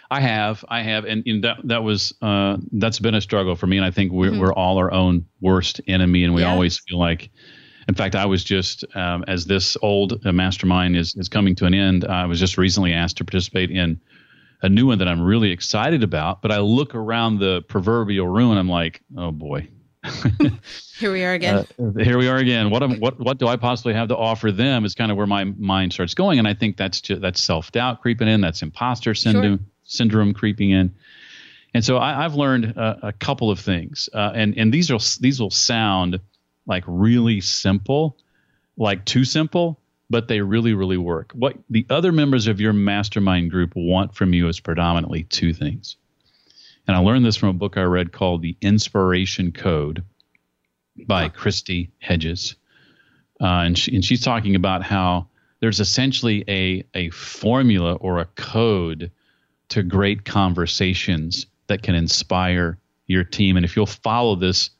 [0.09, 3.67] I have, I have, and, and that that was uh, that's been a struggle for
[3.67, 6.51] me, and I think we're we're all our own worst enemy, and we Yeah.
[6.51, 7.29] always feel like.
[7.87, 11.65] In fact, I was just um, as this old uh, mastermind is is coming to
[11.65, 12.05] an end.
[12.05, 13.99] I was just recently asked to participate in
[14.61, 16.41] a new one that I'm really excited about.
[16.41, 19.67] But I look around the proverbial room, and I'm like, oh boy,
[20.97, 21.65] here we are again?
[21.79, 22.69] uh, here we are again.
[22.69, 24.83] What am, what what do I possibly have to offer them?
[24.85, 27.71] Is kind of where my mind starts going, and I think that's just, that's self
[27.71, 28.41] doubt creeping in.
[28.41, 30.93] That's imposter syndrome syndrome creeping in.
[31.73, 34.99] And so I, I've learned uh, a couple of things, uh, and and these are
[35.19, 36.19] these will sound
[36.65, 38.17] like really simple,
[38.77, 41.31] like too simple, but they really really work.
[41.33, 45.95] What the other members of your mastermind group want from you is predominantly two things.
[46.87, 50.03] And I learned this from a book I read called The Inspiration Code
[51.07, 52.55] by Kristi Hedges.
[53.39, 55.27] Uh, and, she, and she's talking about how
[55.61, 59.11] there's essentially a, a formula or a code
[59.69, 63.55] to great conversations that can inspire your team.
[63.57, 64.71] And if you'll follow this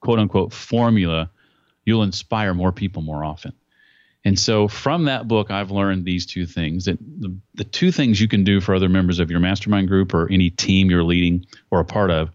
[0.00, 1.30] quote unquote formula,
[1.84, 3.52] you'll inspire more people more often.
[4.24, 8.20] And so from that book, I've learned these two things that the, the two things
[8.20, 11.46] you can do for other members of your mastermind group or any team you're leading
[11.70, 12.30] or a part of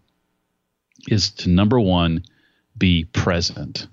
[1.08, 2.24] is to number one,
[2.78, 3.88] be present.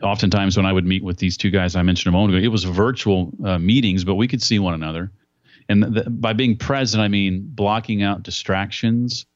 [0.00, 2.48] Oftentimes, when I would meet with these two guys I mentioned a moment ago, it
[2.48, 5.10] was virtual uh, meetings, but we could see one another.
[5.68, 9.26] And th- by being present, I mean blocking out distractions,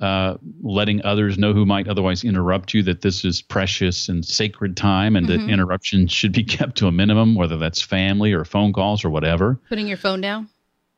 [0.00, 4.76] uh, letting others know who might otherwise interrupt you that this is precious and sacred
[4.76, 8.72] time and that interruptions should be kept to a minimum, whether that's family or phone
[8.72, 10.48] calls or whatever Putting your phone down?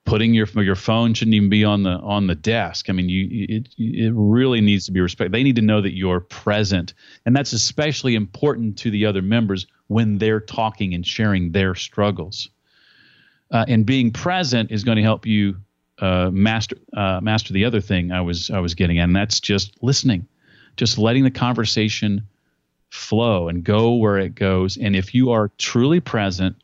[0.09, 2.89] putting your your phone shouldn't even be on the on the desk.
[2.89, 5.33] I mean, you it it really needs to be respected.
[5.33, 6.95] They need to know that you're present,
[7.27, 12.49] and that's especially important to the other members when they're talking and sharing their struggles.
[13.51, 15.57] Uh, and being present is going to help you
[16.01, 19.41] uh, master uh, master the other thing I was I was getting at, and that's
[19.41, 20.27] just listening,
[20.77, 22.27] just letting the conversation
[22.91, 24.77] flow and go where it goes.
[24.77, 26.57] And if you are truly present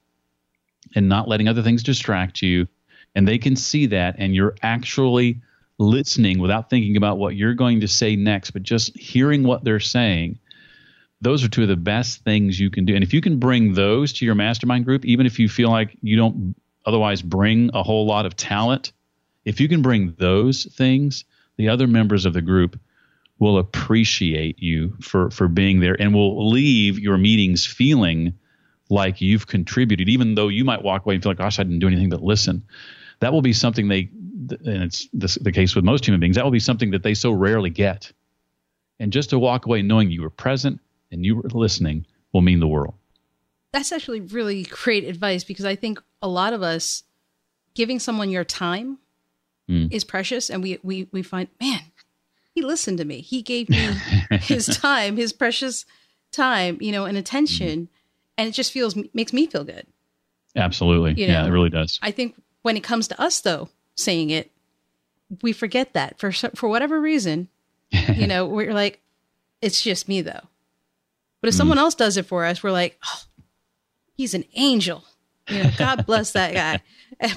[0.94, 2.66] and not letting other things distract you,
[3.14, 5.40] and they can see that, and you're actually
[5.78, 9.80] listening without thinking about what you're going to say next, but just hearing what they're
[9.80, 10.38] saying.
[11.20, 12.94] Those are two of the best things you can do.
[12.94, 15.96] And if you can bring those to your mastermind group, even if you feel like
[16.02, 18.92] you don't otherwise bring a whole lot of talent,
[19.44, 21.24] if you can bring those things,
[21.56, 22.78] the other members of the group
[23.38, 28.34] will appreciate you for for being there and will leave your meetings feeling
[28.90, 31.78] like you've contributed, even though you might walk away and feel like, gosh, I didn't
[31.78, 32.62] do anything but listen.
[33.20, 34.10] That will be something they,
[34.50, 37.14] and it's this, the case with most human beings, that will be something that they
[37.14, 38.12] so rarely get.
[39.00, 40.80] And just to walk away knowing you were present
[41.10, 42.94] and you were listening will mean the world.
[43.72, 47.02] That's actually really great advice because I think a lot of us
[47.74, 48.98] giving someone your time
[49.68, 49.90] Mm.
[49.90, 51.80] is precious and we, we we find, man,
[52.54, 53.20] he listened to me.
[53.20, 53.78] He gave me
[54.40, 55.84] his time, his precious
[56.32, 57.80] time, you know, and attention.
[57.80, 57.94] Mm-hmm.
[58.36, 59.86] And it just feels makes me feel good.
[60.56, 61.14] Absolutely.
[61.20, 61.98] You yeah, it really does.
[62.02, 64.50] I think when it comes to us though, saying it,
[65.42, 67.48] we forget that for for whatever reason.
[67.90, 69.00] you know, we're like,
[69.60, 70.48] it's just me though.
[71.40, 71.58] But if mm.
[71.58, 73.22] someone else does it for us, we're like, oh,
[74.16, 75.04] he's an angel.
[75.48, 76.80] You know, God bless that guy.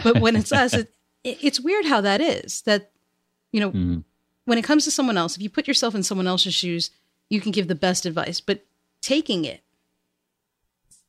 [0.03, 0.91] But when it's us, it,
[1.27, 2.61] it's weird how that is.
[2.61, 2.91] That
[3.51, 4.03] you know,
[4.45, 6.91] when it comes to someone else, if you put yourself in someone else's shoes,
[7.29, 8.41] you can give the best advice.
[8.41, 8.65] But
[9.01, 9.61] taking it,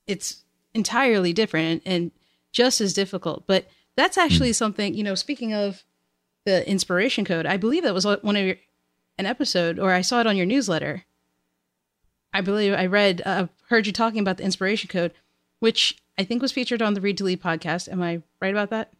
[0.06, 2.10] it's entirely different and,
[2.50, 3.46] just as difficult.
[3.46, 5.84] But that's actually something, you know, speaking of
[6.44, 8.56] the inspiration code, I believe that was one of your,
[9.18, 11.04] an episode, or I saw it on your newsletter.
[12.32, 15.12] I believe I read, uh, heard you talking about the inspiration code,
[15.60, 17.90] which I think was featured on the Read to Lead podcast.
[17.90, 18.92] Am I right about that?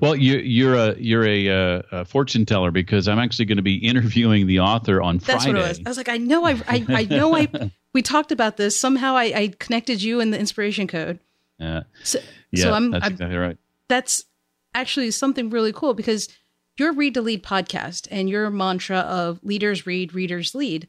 [0.00, 3.62] Well, you, you're a you're a, uh, a fortune teller because I'm actually going to
[3.62, 5.58] be interviewing the author on That's Friday.
[5.58, 5.80] what it was.
[5.84, 7.48] I was like, I know, I, I, I know, I.
[7.94, 8.78] We talked about this.
[8.78, 11.20] Somehow, I, I connected you and the inspiration code.
[11.58, 12.18] Yeah, So,
[12.52, 13.56] yeah, so I'm, that's I'm exactly right.
[13.88, 14.26] that's
[14.74, 16.28] actually something really cool because
[16.76, 20.86] your read to lead podcast and your mantra of leaders read, readers lead.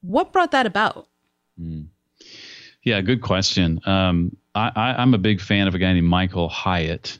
[0.00, 1.08] What brought that about?
[2.82, 3.80] Yeah, good question.
[3.86, 7.18] Um, I, I, I'm a big fan of a guy named Michael Hyatt,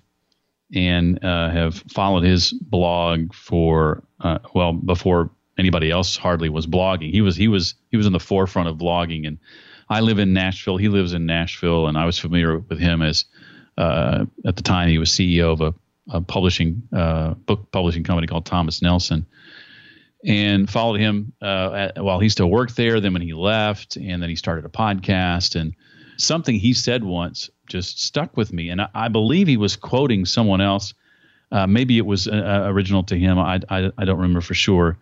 [0.75, 7.11] and uh, have followed his blog for uh, well before anybody else hardly was blogging.
[7.11, 9.39] He was he was he was in the forefront of blogging, and
[9.89, 10.77] I live in Nashville.
[10.77, 13.25] He lives in Nashville, and I was familiar with him as
[13.79, 15.75] uh, at the time he was CEO of a,
[16.11, 19.27] a publishing uh, book publishing company called Thomas Nelson
[20.25, 23.01] and followed him uh, at, while he still worked there.
[23.01, 25.59] Then when he left, and then he started a podcast.
[25.61, 25.75] And
[26.17, 30.25] something he said once just stuck with me, and I, I believe he was quoting
[30.25, 30.95] someone else.
[31.53, 33.39] Uh, maybe it was uh, original to him.
[33.39, 34.99] I, I, I don't remember for sure,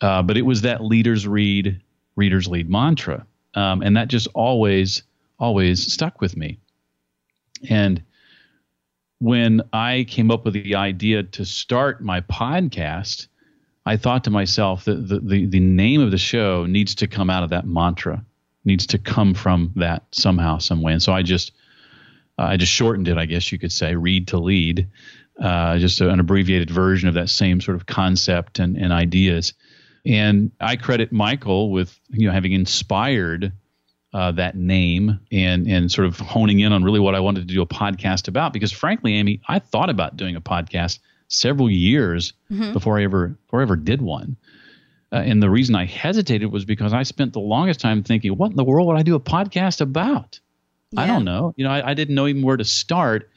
[0.00, 1.80] uh, but it was that leaders read,
[2.16, 5.02] readers lead mantra, um, and that just always
[5.38, 6.58] always stuck with me.
[7.68, 8.02] And
[9.18, 13.28] when I came up with the idea to start my podcast,
[13.86, 17.30] I thought to myself that the, the, the name of the show needs to come
[17.30, 18.24] out of that mantra,
[18.64, 20.92] needs to come from that somehow, some way.
[20.92, 21.52] And so I just
[22.38, 24.88] uh, I just shortened it, I guess you could say, read to lead,
[25.40, 29.54] uh, just an abbreviated version of that same sort of concept and, and ideas.
[30.04, 33.52] And I credit Michael with you know having inspired
[34.12, 37.54] uh, that name and and sort of honing in on really what I wanted to
[37.54, 38.52] do a podcast about.
[38.52, 42.72] Because frankly, Amy, I thought about doing a podcast several years mm-hmm.
[42.72, 44.36] before I ever before I ever did one.
[45.12, 48.50] Uh, and the reason I hesitated was because I spent the longest time thinking, what
[48.50, 50.40] in the world would I do a podcast about?
[50.92, 51.02] Yeah.
[51.02, 51.54] I don't know.
[51.56, 53.30] You know, I, I, didn't know even where to start.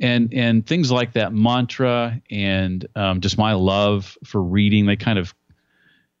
[0.00, 5.18] And and things like that mantra and um, just my love for reading, they kind
[5.18, 5.34] of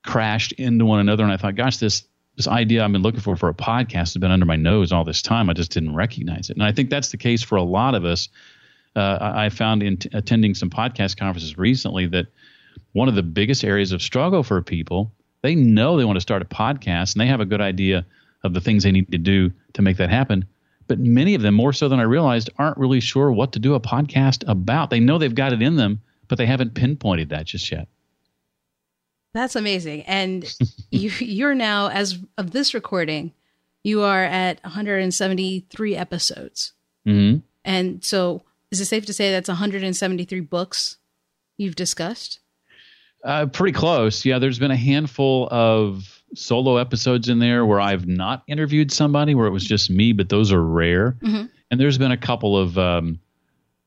[0.04, 1.22] crashed into one another.
[1.22, 2.04] And I thought, gosh, this
[2.36, 5.04] this idea I've been looking for for a podcast has been under my nose all
[5.04, 5.50] this time.
[5.50, 6.56] I just didn't recognize it.
[6.56, 8.28] And I think that's the case for a lot of us.
[8.96, 12.26] Uh, I found in t- attending some podcast conferences recently that
[12.92, 16.42] one of the biggest areas of struggle for people, they know they want to start
[16.42, 18.06] a podcast and they have a good idea
[18.42, 20.46] of the things they need to do to make that happen.
[20.88, 23.74] But many of them, more so than I realized, aren't really sure what to do
[23.74, 24.90] a podcast about.
[24.90, 27.88] They know they've got it in them, but they haven't pinpointed that just yet.
[29.34, 30.02] That's amazing.
[30.02, 30.52] And
[30.90, 33.32] you you're now as of this recording,
[33.84, 36.72] you are at 173 episodes.
[37.06, 37.40] Mm-hmm.
[37.64, 40.96] And so is it safe to say that's 173 books
[41.56, 42.40] you've discussed?
[43.24, 44.24] Uh, pretty close.
[44.24, 49.34] Yeah, there's been a handful of solo episodes in there where I've not interviewed somebody
[49.34, 51.16] where it was just me, but those are rare.
[51.20, 51.46] Mm-hmm.
[51.70, 53.20] And there's been a couple of um,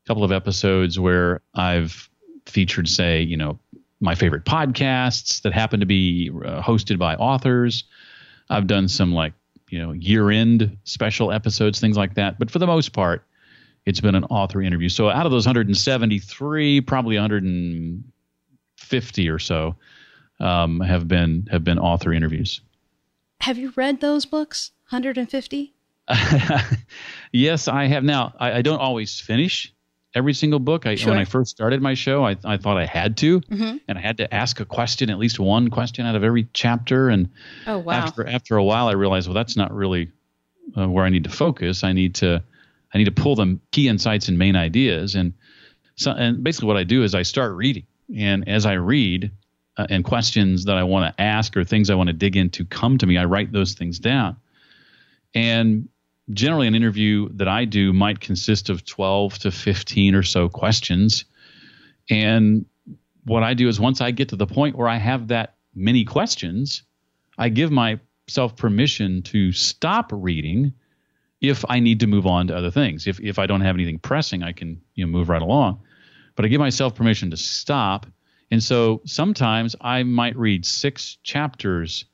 [0.08, 2.10] couple of episodes where I've
[2.46, 3.60] featured, say, you know,
[4.00, 7.84] my favorite podcasts that happen to be uh, hosted by authors.
[8.50, 9.34] I've done some like
[9.70, 12.40] you know year end special episodes, things like that.
[12.40, 13.26] But for the most part,
[13.86, 14.90] it's been an author interview.
[14.90, 19.76] So out of those 173, probably 150 or so
[20.42, 22.62] um, have been have been author interviews.
[23.42, 24.72] Have you read those books?
[24.90, 25.74] 150.
[27.32, 28.04] yes, I have.
[28.04, 29.74] Now I, I don't always finish
[30.14, 30.86] every single book.
[30.86, 31.12] I, sure.
[31.12, 33.78] When I first started my show, I, I thought I had to, mm-hmm.
[33.88, 37.10] and I had to ask a question, at least one question out of every chapter.
[37.10, 37.30] And
[37.68, 37.94] oh, wow.
[37.94, 40.12] after after a while, I realized, well, that's not really
[40.78, 41.84] uh, where I need to focus.
[41.84, 42.44] I need to
[42.94, 45.16] I need to pull the key insights and main ideas.
[45.16, 45.34] And
[45.96, 49.32] so, and basically, what I do is I start reading, and as I read.
[49.78, 52.66] Uh, and questions that I want to ask or things I want to dig into
[52.66, 54.36] come to me, I write those things down.
[55.34, 55.88] And
[56.34, 61.26] generally an interview that I do might consist of 12 to 15 or so questions.
[62.10, 62.66] And
[63.24, 66.04] what I do is once I get to the point where I have that many
[66.04, 66.84] questions,
[67.38, 70.74] I give myself permission to stop reading
[71.40, 73.08] if I need to move on to other things.
[73.08, 75.82] If if I don't have anything pressing, I can you know move right along.
[76.36, 78.06] But I give myself permission to stop.
[78.52, 82.06] And so sometimes I might read six chapters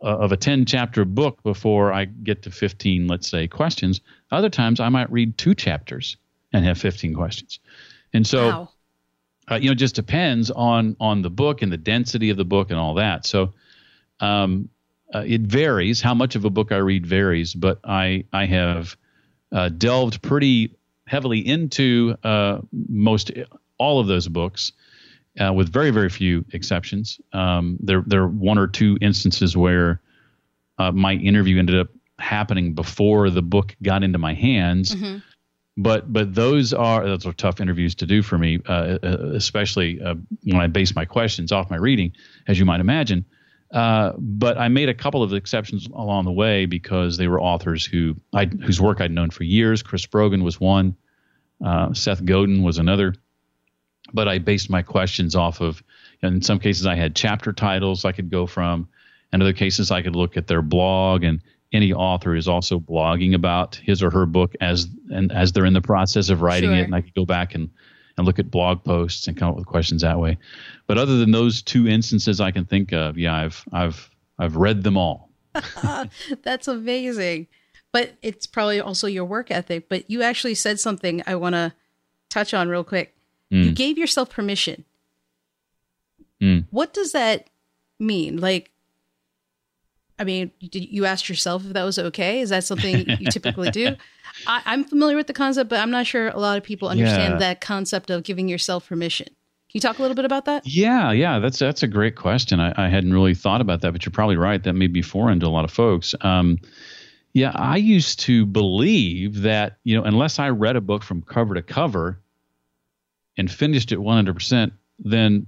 [0.00, 4.00] uh, of a 10 chapter book before I get to 15, let's say, questions.
[4.30, 6.16] Other times I might read two chapters
[6.52, 7.58] and have 15 questions.
[8.12, 8.68] And so, wow.
[9.50, 12.44] uh, you know, it just depends on on the book and the density of the
[12.44, 13.26] book and all that.
[13.26, 13.54] So,
[14.20, 14.68] um,
[15.12, 16.00] uh, it varies.
[16.00, 18.96] How much of a book I read varies, but I I have
[19.50, 23.32] uh, delved pretty heavily into uh, most
[23.78, 24.72] all of those books
[25.40, 27.20] uh, with very very few exceptions.
[27.32, 30.00] Um, there there are one or two instances where
[30.78, 34.94] uh, my interview ended up happening before the book got into my hands.
[34.94, 35.18] Mm-hmm.
[35.76, 40.00] But but those are those are tough interviews to do for me, uh, uh especially
[40.00, 42.12] uh, when I base my questions off my reading,
[42.46, 43.24] as you might imagine.
[43.72, 47.84] Uh, but I made a couple of exceptions along the way because they were authors
[47.84, 49.82] who I whose work I'd known for years.
[49.82, 50.96] Chris Brogan was one.
[51.92, 53.14] Seth Godin was another
[54.12, 55.82] but I based my questions off of,
[56.22, 58.88] in some cases, I had chapter titles I could go from.
[59.32, 61.40] In other cases, I could look at their blog, and
[61.72, 65.72] any author is also blogging about his or her book as and as they're in
[65.72, 66.78] the process of writing sure.
[66.78, 67.68] it, and I could go back and
[68.16, 70.38] and look at blog posts and come up with questions that way.
[70.86, 74.84] But other than those two instances I can think of, yeah, I've I've I've read
[74.84, 75.30] them all.
[76.42, 77.48] That's amazing.
[77.92, 79.88] But it's probably also your work ethic.
[79.88, 81.72] But you actually said something I want to
[82.28, 83.13] touch on real quick.
[83.54, 83.64] Mm.
[83.66, 84.84] You gave yourself permission.
[86.42, 86.66] Mm.
[86.70, 87.48] What does that
[88.00, 88.38] mean?
[88.38, 88.72] Like,
[90.18, 92.40] I mean, did you ask yourself if that was okay?
[92.40, 93.94] Is that something you typically do?
[94.46, 97.34] I, am familiar with the concept, but I'm not sure a lot of people understand
[97.34, 97.38] yeah.
[97.38, 99.26] that concept of giving yourself permission.
[99.26, 100.66] Can you talk a little bit about that?
[100.66, 102.60] Yeah, yeah, that's that's a great question.
[102.60, 104.62] I, I hadn't really thought about that, but you're probably right.
[104.62, 106.14] That may be foreign to a lot of folks.
[106.20, 106.58] Um,
[107.32, 111.54] yeah, I used to believe that you know, unless I read a book from cover
[111.54, 112.20] to cover
[113.36, 115.46] and finished it 100%, then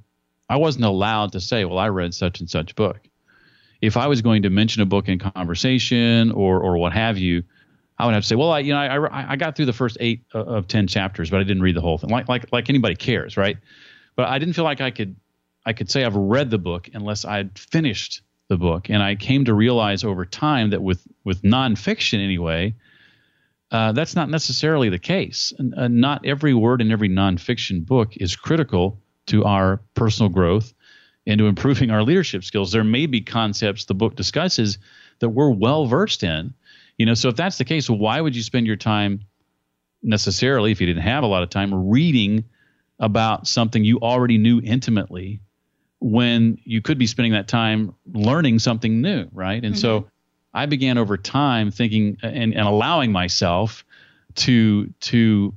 [0.49, 3.01] I wasn't allowed to say, "Well, I read such and such book."
[3.80, 7.43] if I was going to mention a book in conversation or or what have you,
[7.99, 9.97] I would have to say, well, I you know I I got through the first
[10.01, 12.11] eight uh, of ten chapters, but I didn't read the whole thing.
[12.11, 13.57] Like like like anybody cares, right?
[14.14, 15.16] But I didn't feel like I could
[15.64, 18.89] I could say I've read the book unless I'd finished the book.
[18.89, 22.74] And I came to realize over time that with with nonfiction anyway,
[23.70, 25.52] uh, that's not necessarily the case.
[25.76, 30.72] Uh, not every word in every nonfiction book is critical to our personal growth
[31.26, 32.70] and to improving our leadership skills.
[32.70, 34.78] There may be concepts the book discusses
[35.18, 36.54] that we're well versed in.
[36.98, 39.20] You know, so if that's the case, why would you spend your time
[40.02, 42.44] necessarily, if you didn't have a lot of time, reading
[42.98, 45.40] about something you already knew intimately
[46.00, 49.64] when you could be spending that time learning something new, right?
[49.64, 49.80] And mm-hmm.
[49.80, 50.08] so
[50.55, 53.84] I began over time thinking and, and allowing myself
[54.36, 55.55] to to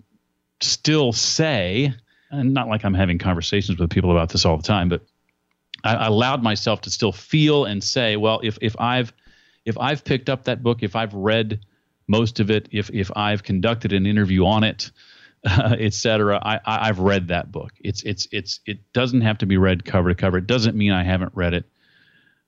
[0.62, 1.94] still say,
[2.32, 5.06] and not like I'm having conversations with people about this all the time, but
[5.84, 9.14] I, I allowed myself to still feel and say, well, if if I've
[9.66, 11.62] if I've picked up that book, if I've read
[12.08, 14.92] most of it, if if I've conducted an interview on it,
[15.46, 16.40] uh, etc.
[16.44, 17.72] I, I have read that book.
[17.80, 20.38] It's it's it's it doesn't have to be read cover to cover.
[20.38, 21.66] It doesn't mean I haven't read it.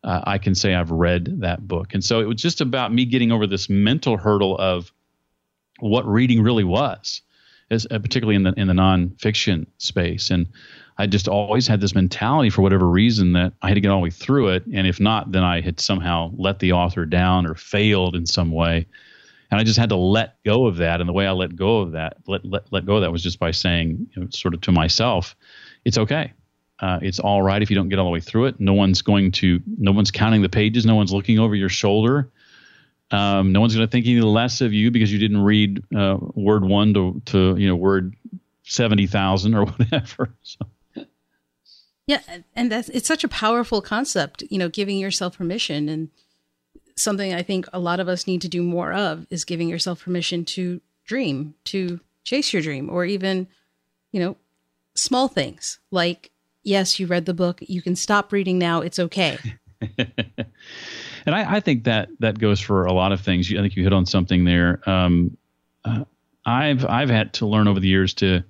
[0.04, 3.06] Uh, I can say I've read that book, and so it was just about me
[3.06, 4.92] getting over this mental hurdle of
[5.80, 7.22] what reading really was,
[7.70, 10.32] as, uh, particularly in the in the nonfiction space.
[10.32, 10.48] And
[10.98, 14.00] I just always had this mentality for whatever reason that I had to get all
[14.00, 14.66] the way through it.
[14.72, 18.52] And if not, then I had somehow let the author down or failed in some
[18.52, 18.86] way.
[19.50, 21.02] And I just had to let go of that.
[21.02, 23.24] And the way I let go of that, let, let, let go of that was
[23.24, 25.36] just by saying, you know, sort of to myself,
[25.86, 26.34] it's okay.
[26.82, 28.60] Uh, it's all right if you don't get all the way through it.
[28.60, 30.86] No one's going to, no one's counting the pages.
[30.86, 32.32] No one's looking over your shoulder.
[33.12, 36.18] Um, no one's going to think any less of you because you didn't read uh,
[36.34, 38.16] word one to, to you know word
[38.64, 40.34] seventy thousand or whatever.
[40.44, 40.66] So.
[42.08, 42.22] Yeah,
[42.56, 46.10] and that's it's such a powerful concept, you know, giving yourself permission and
[46.96, 50.04] something I think a lot of us need to do more of is giving yourself
[50.04, 53.48] permission to dream, to chase your dream or even,
[54.12, 54.38] you know,
[54.96, 56.31] small things like
[56.64, 59.38] yes, you read the book, you can stop reading now, it's okay.
[59.98, 63.52] and I, I, think that that goes for a lot of things.
[63.52, 64.88] I think you hit on something there.
[64.88, 65.38] Um,
[65.84, 66.04] uh,
[66.46, 68.44] I've I've had to learn over the years to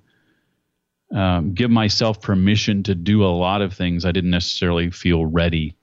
[1.14, 5.76] um, give myself permission to do a lot of things I didn't necessarily feel ready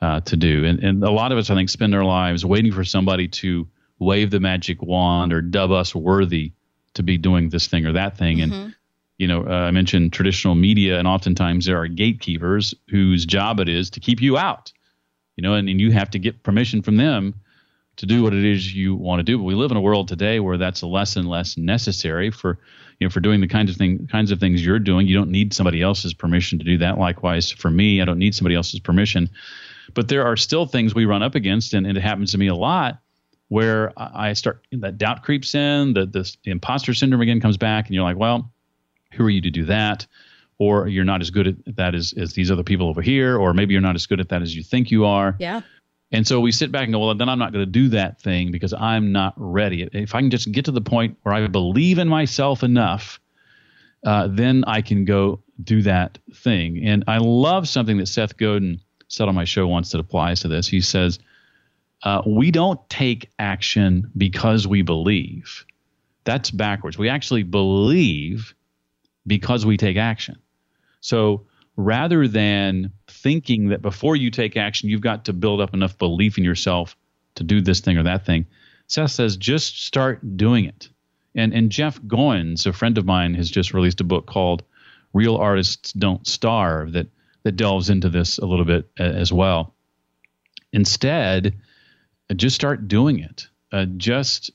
[0.00, 0.64] uh, to do.
[0.64, 3.66] And, and a lot of us, I think, spend our lives waiting for somebody to
[3.98, 6.52] wave the magic wand or dub us worthy
[6.94, 8.38] to be doing this thing or that thing.
[8.38, 8.52] Mm-hmm.
[8.52, 8.74] And,
[9.18, 13.68] you know, uh, I mentioned traditional media, and oftentimes there are gatekeepers whose job it
[13.68, 14.72] is to keep you out,
[15.36, 17.34] you know, and, and you have to get permission from them
[17.96, 19.36] to do what it is you want to do.
[19.36, 22.58] But we live in a world today where that's less and less necessary for
[22.98, 25.30] you know, for doing the kinds of thing, kinds of things you're doing, you don't
[25.30, 26.98] need somebody else's permission to do that.
[26.98, 29.30] Likewise, for me, I don't need somebody else's permission.
[29.94, 32.48] But there are still things we run up against, and, and it happens to me
[32.48, 33.00] a lot,
[33.48, 37.94] where I start that doubt creeps in, the the imposter syndrome again comes back, and
[37.94, 38.52] you're like, well,
[39.18, 40.06] who are you to do that?
[40.58, 43.52] Or you're not as good at that as, as these other people over here, or
[43.54, 45.36] maybe you're not as good at that as you think you are.
[45.38, 45.60] Yeah.
[46.10, 48.20] And so we sit back and go, well, then I'm not going to do that
[48.20, 49.82] thing because I'm not ready.
[49.82, 53.20] If I can just get to the point where I believe in myself enough,
[54.04, 56.84] uh, then I can go do that thing.
[56.84, 60.48] And I love something that Seth Godin said on my show once that applies to
[60.48, 60.66] this.
[60.66, 61.18] He says,
[62.02, 65.66] uh, We don't take action because we believe.
[66.24, 66.96] That's backwards.
[66.96, 68.54] We actually believe
[69.28, 70.38] because we take action.
[71.00, 75.96] So rather than thinking that before you take action, you've got to build up enough
[75.96, 76.96] belief in yourself
[77.36, 78.46] to do this thing or that thing.
[78.88, 80.88] Seth says, just start doing it.
[81.36, 84.64] And, and Jeff Goins, a friend of mine, has just released a book called
[85.12, 87.06] Real Artists Don't Starve that,
[87.44, 89.74] that delves into this a little bit as well.
[90.72, 91.54] Instead,
[92.34, 93.46] just start doing it.
[93.70, 94.50] Uh, just,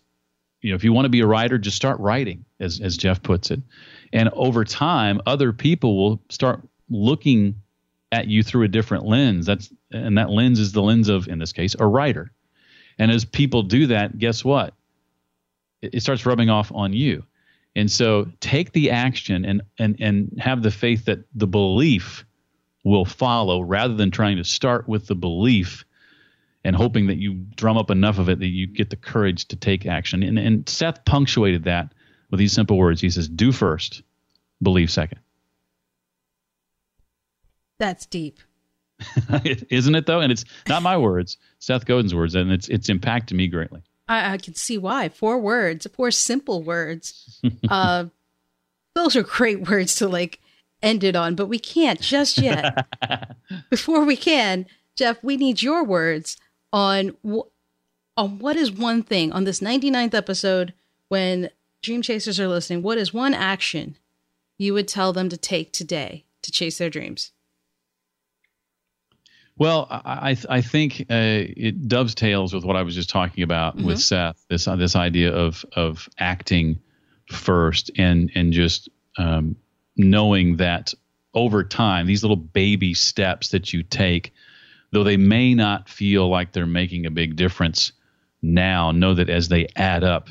[0.64, 3.22] you know, if you want to be a writer, just start writing, as, as Jeff
[3.22, 3.62] puts it.
[4.14, 7.56] And over time, other people will start looking
[8.14, 9.46] at you through a different lens.
[9.46, 12.32] That's and that lens is the lens of, in this case, a writer.
[12.98, 14.74] And as people do that, guess what?
[15.82, 17.24] It, it starts rubbing off on you.
[17.76, 22.24] And so take the action and and and have the faith that the belief
[22.86, 25.84] will follow rather than trying to start with the belief
[26.64, 29.56] and hoping that you drum up enough of it that you get the courage to
[29.56, 30.24] take action.
[30.24, 31.94] And, and Seth punctuated that
[32.32, 33.02] with these simple words.
[33.02, 34.02] He says, Do first,
[34.62, 35.20] believe second.
[37.80, 38.40] That's deep.
[39.70, 40.22] Isn't it though?
[40.22, 43.82] And it's not my words, Seth Godin's words, and it's it's impacted me greatly.
[44.08, 45.10] I, I can see why.
[45.10, 47.42] Four words, four simple words.
[47.70, 48.06] uh,
[48.96, 50.40] those are great words to like
[50.82, 52.86] end it on, but we can't just yet.
[53.70, 56.38] Before we can, Jeff, we need your words
[56.74, 57.48] on wh-
[58.18, 60.74] on what is one thing on this 99th episode
[61.08, 61.50] when
[61.82, 62.82] dream chasers are listening.
[62.82, 63.98] What is one action
[64.58, 67.32] you would tell them to take today to chase their dreams?
[69.56, 73.86] Well, I I think uh, it dovetails with what I was just talking about mm-hmm.
[73.86, 74.44] with Seth.
[74.50, 76.80] This uh, this idea of of acting
[77.30, 79.56] first and and just um,
[79.96, 80.96] knowing that
[81.36, 84.34] over time these little baby steps that you take,
[84.94, 87.92] though they may not feel like they're making a big difference
[88.42, 90.30] now, know that as they add up,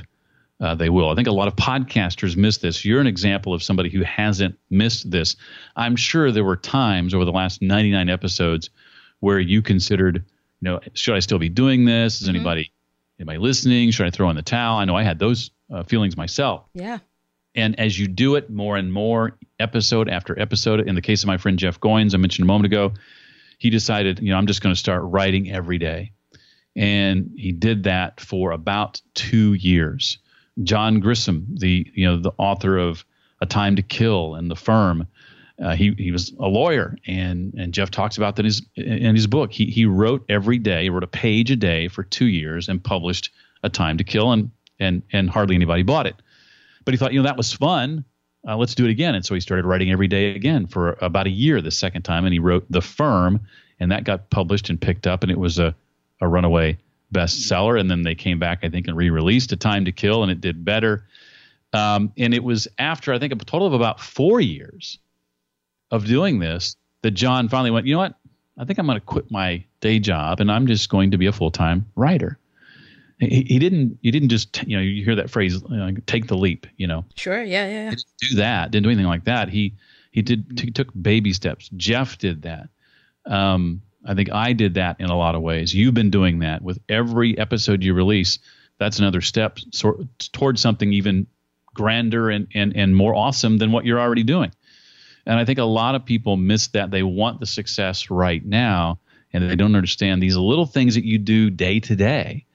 [0.61, 1.11] uh, they will.
[1.11, 2.85] I think a lot of podcasters miss this.
[2.85, 5.35] You're an example of somebody who hasn't missed this.
[5.75, 8.71] I'm sure there were times over the last 99 episodes
[9.19, 10.25] where you considered,
[10.61, 12.21] you know, should I still be doing this?
[12.21, 12.37] Is mm-hmm.
[12.37, 12.73] anybody
[13.19, 13.91] anybody listening?
[13.91, 14.79] Should I throw in the towel?
[14.79, 16.65] I know I had those uh, feelings myself.
[16.75, 16.99] Yeah.
[17.57, 21.27] And as you do it more and more, episode after episode, in the case of
[21.27, 22.93] my friend Jeff Goins, I mentioned a moment ago,
[23.63, 26.11] he decided, you know, I'm just going to start writing every day.
[26.75, 30.19] And he did that for about two years.
[30.65, 33.05] John Grisham, the you know the author of
[33.41, 35.07] A Time to Kill and The Firm,
[35.63, 39.15] uh, he he was a lawyer, and and Jeff talks about that in his in
[39.15, 39.53] his book.
[39.53, 43.31] He he wrote every day, wrote a page a day for two years, and published
[43.63, 44.51] A Time to Kill, and
[44.81, 46.17] and and hardly anybody bought it.
[46.85, 48.05] But he thought, you know, that was fun.
[48.47, 49.14] Uh, let's do it again.
[49.14, 52.24] And so he started writing every day again for about a year the second time,
[52.24, 53.40] and he wrote The Firm,
[53.78, 55.74] and that got published and picked up, and it was a
[56.20, 56.78] a runaway
[57.12, 57.78] bestseller.
[57.78, 60.40] And then they came back, I think, and re-released A Time to Kill, and it
[60.40, 61.05] did better.
[61.72, 64.99] Um, and it was after I think a total of about four years
[65.90, 68.14] of doing this that John finally went, you know what?
[68.59, 71.26] I think I'm going to quit my day job and I'm just going to be
[71.26, 72.38] a full time writer.
[73.29, 73.99] He, he, didn't.
[74.03, 74.62] He didn't just.
[74.66, 77.05] You know, you hear that phrase, you know, "take the leap." You know.
[77.14, 77.43] Sure.
[77.43, 77.68] Yeah.
[77.68, 77.91] Yeah.
[77.91, 78.70] Didn't do that.
[78.70, 79.49] Didn't do anything like that.
[79.49, 79.75] He
[80.11, 80.61] he did.
[80.61, 81.70] He took baby steps.
[81.77, 82.68] Jeff did that.
[83.25, 85.75] Um, I think I did that in a lot of ways.
[85.75, 88.39] You've been doing that with every episode you release.
[88.79, 91.29] That's another step so, towards something even
[91.75, 94.53] grander and, and, and more awesome than what you're already doing.
[95.25, 96.91] And I think a lot of people miss that.
[96.91, 98.99] They want the success right now,
[99.33, 102.47] and they don't understand these little things that you do day to day.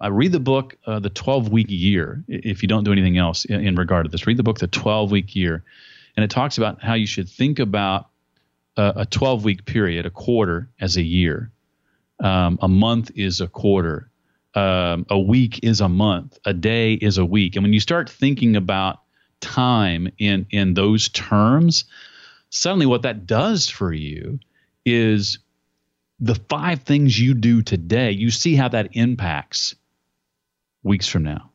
[0.00, 3.44] I read the book, uh, The 12 Week Year, if you don't do anything else
[3.44, 4.26] in, in, regard to this.
[4.26, 5.64] Read the book, The 12 Week Year.
[6.16, 8.08] And it talks about how you should think about
[8.76, 11.50] a 12 week period, a quarter, as a year.
[12.20, 14.10] Um, a month is a quarter.
[14.54, 16.38] Um, a week is a month.
[16.44, 17.56] A day is a week.
[17.56, 19.00] And when you start thinking about
[19.40, 21.84] time in, in those terms,
[22.50, 24.40] suddenly what that does for you
[24.84, 25.38] is
[26.20, 29.74] the five things you do today, you see how that impacts
[30.86, 31.50] weeks from now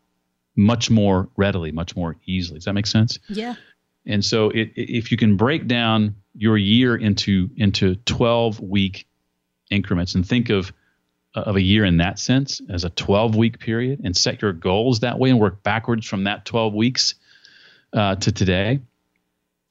[0.56, 2.60] much more readily, much more easily.
[2.60, 3.20] Does that make sense?
[3.30, 3.56] Yeah.
[4.06, 9.08] And so it, if you can break down your year into into 12 week
[9.70, 10.74] increments and think of
[11.34, 15.02] of a year in that sense as a 12 week period and set your goals
[15.02, 17.16] that way and work backwards from that 12 weeks
[17.94, 18.82] uh, to today,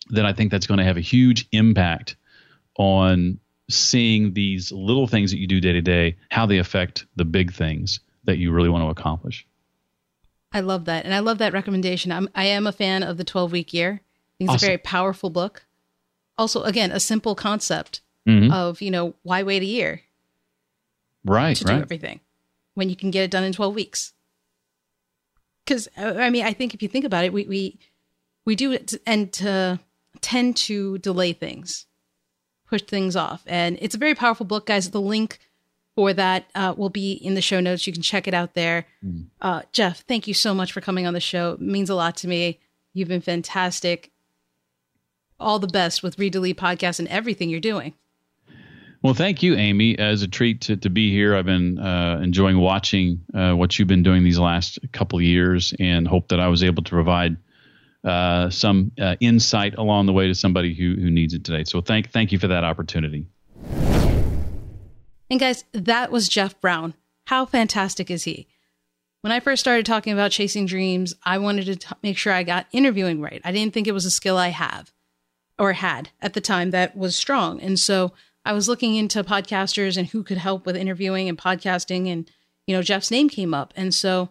[0.09, 2.17] then I think that's going to have a huge impact
[2.79, 7.27] on seeing these little things that you do day to day, how they affect the
[7.27, 9.47] big things that you really want to accomplish.
[10.53, 11.05] I love that.
[11.05, 12.11] And I love that recommendation.
[12.11, 14.01] I'm, I am a fan of the 12 week year.
[14.39, 14.67] It's awesome.
[14.67, 15.65] a very powerful book.
[16.37, 18.53] Also, again, a simple concept mm-hmm.
[18.53, 20.03] of, you know, why wait a year?
[21.25, 21.57] Right.
[21.57, 21.77] To right.
[21.77, 22.21] do everything
[22.75, 24.13] when you can get it done in 12 weeks.
[25.65, 27.79] Because, uh, I mean, I think if you think about it, we, we,
[28.45, 29.79] we do it and to
[30.21, 31.87] tend to delay things,
[32.67, 33.43] push things off.
[33.47, 34.91] And it's a very powerful book, guys.
[34.91, 35.39] The link
[36.01, 37.87] for that uh, will be in the show notes.
[37.87, 38.87] You can check it out there.
[39.05, 39.27] Mm.
[39.43, 41.53] Uh, Jeff, thank you so much for coming on the show.
[41.53, 42.59] It means a lot to me.
[42.95, 44.11] You've been fantastic.
[45.39, 47.93] All the best with Read to Lead podcast and everything you're doing.
[49.03, 49.99] Well, thank you, Amy.
[49.99, 53.87] As a treat to, to be here, I've been uh, enjoying watching uh, what you've
[53.87, 57.37] been doing these last couple years, and hope that I was able to provide
[58.05, 61.65] uh, some uh, insight along the way to somebody who, who needs it today.
[61.65, 63.27] So thank thank you for that opportunity.
[65.31, 66.95] And guys, that was Jeff Brown.
[67.27, 68.49] How fantastic is he?
[69.21, 72.43] When I first started talking about chasing dreams, I wanted to t- make sure I
[72.43, 73.41] got interviewing right.
[73.45, 74.93] I didn't think it was a skill I have.
[75.61, 77.61] or had at the time that was strong.
[77.61, 78.13] And so
[78.45, 82.11] I was looking into podcasters and who could help with interviewing and podcasting.
[82.11, 82.29] And,
[82.67, 83.75] you know, Jeff's name came up.
[83.77, 84.31] And so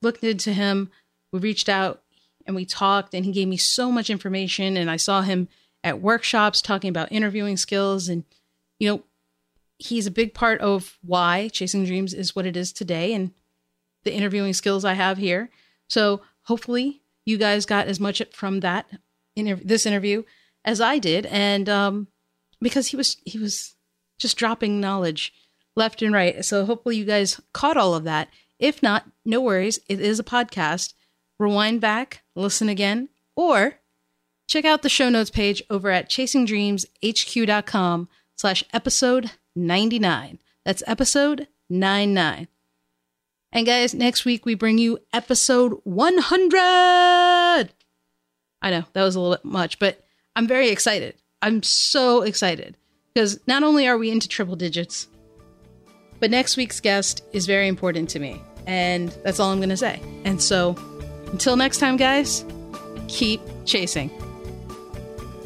[0.00, 0.90] looked into him.
[1.30, 2.02] We reached out
[2.46, 4.76] and we talked, and he gave me so much information.
[4.76, 5.48] And I saw him
[5.84, 8.08] at workshops talking about interviewing skills.
[8.08, 8.24] And,
[8.80, 9.02] you know,
[9.82, 13.32] he's a big part of why Chasing Dreams is what it is today and
[14.04, 15.50] the interviewing skills I have here.
[15.88, 18.86] So hopefully you guys got as much from that
[19.34, 20.22] inter- this interview
[20.64, 22.08] as I did, and um,
[22.60, 23.74] because he was he was
[24.18, 25.32] just dropping knowledge
[25.74, 26.44] left and right.
[26.44, 28.28] So hopefully you guys caught all of that.
[28.58, 29.80] If not, no worries.
[29.88, 30.94] It is a podcast.
[31.38, 33.80] Rewind back, listen again, or
[34.46, 40.38] check out the show notes page over at chasingdreamshq.com slash episode 99.
[40.64, 42.48] That's episode 99.
[43.52, 46.58] And guys, next week we bring you episode 100.
[48.64, 51.16] I know that was a little bit much, but I'm very excited.
[51.42, 52.76] I'm so excited
[53.12, 55.08] because not only are we into triple digits,
[56.20, 58.40] but next week's guest is very important to me.
[58.66, 60.00] And that's all I'm going to say.
[60.24, 60.76] And so
[61.32, 62.44] until next time, guys,
[63.08, 64.10] keep chasing.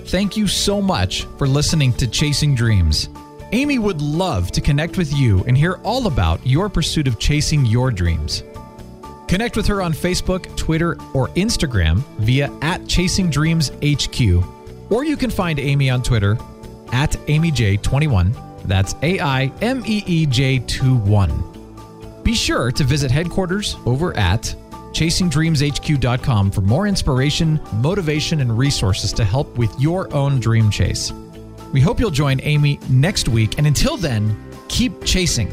[0.07, 3.09] Thank you so much for listening to Chasing Dreams.
[3.53, 7.65] Amy would love to connect with you and hear all about your pursuit of chasing
[7.65, 8.43] your dreams.
[9.29, 14.21] Connect with her on Facebook, Twitter, or Instagram via at Chasing Dreams HQ,
[14.91, 16.39] or you can find Amy on Twitter
[16.93, 18.65] at AimeeJ21.
[18.65, 22.23] That's A I M E E J 21.
[22.23, 24.55] Be sure to visit headquarters over at
[24.91, 31.13] chasingdreamshq.com for more inspiration, motivation, and resources to help with your own dream chase.
[31.73, 34.37] We hope you'll join Amy next week, and until then,
[34.69, 35.51] keep chasing.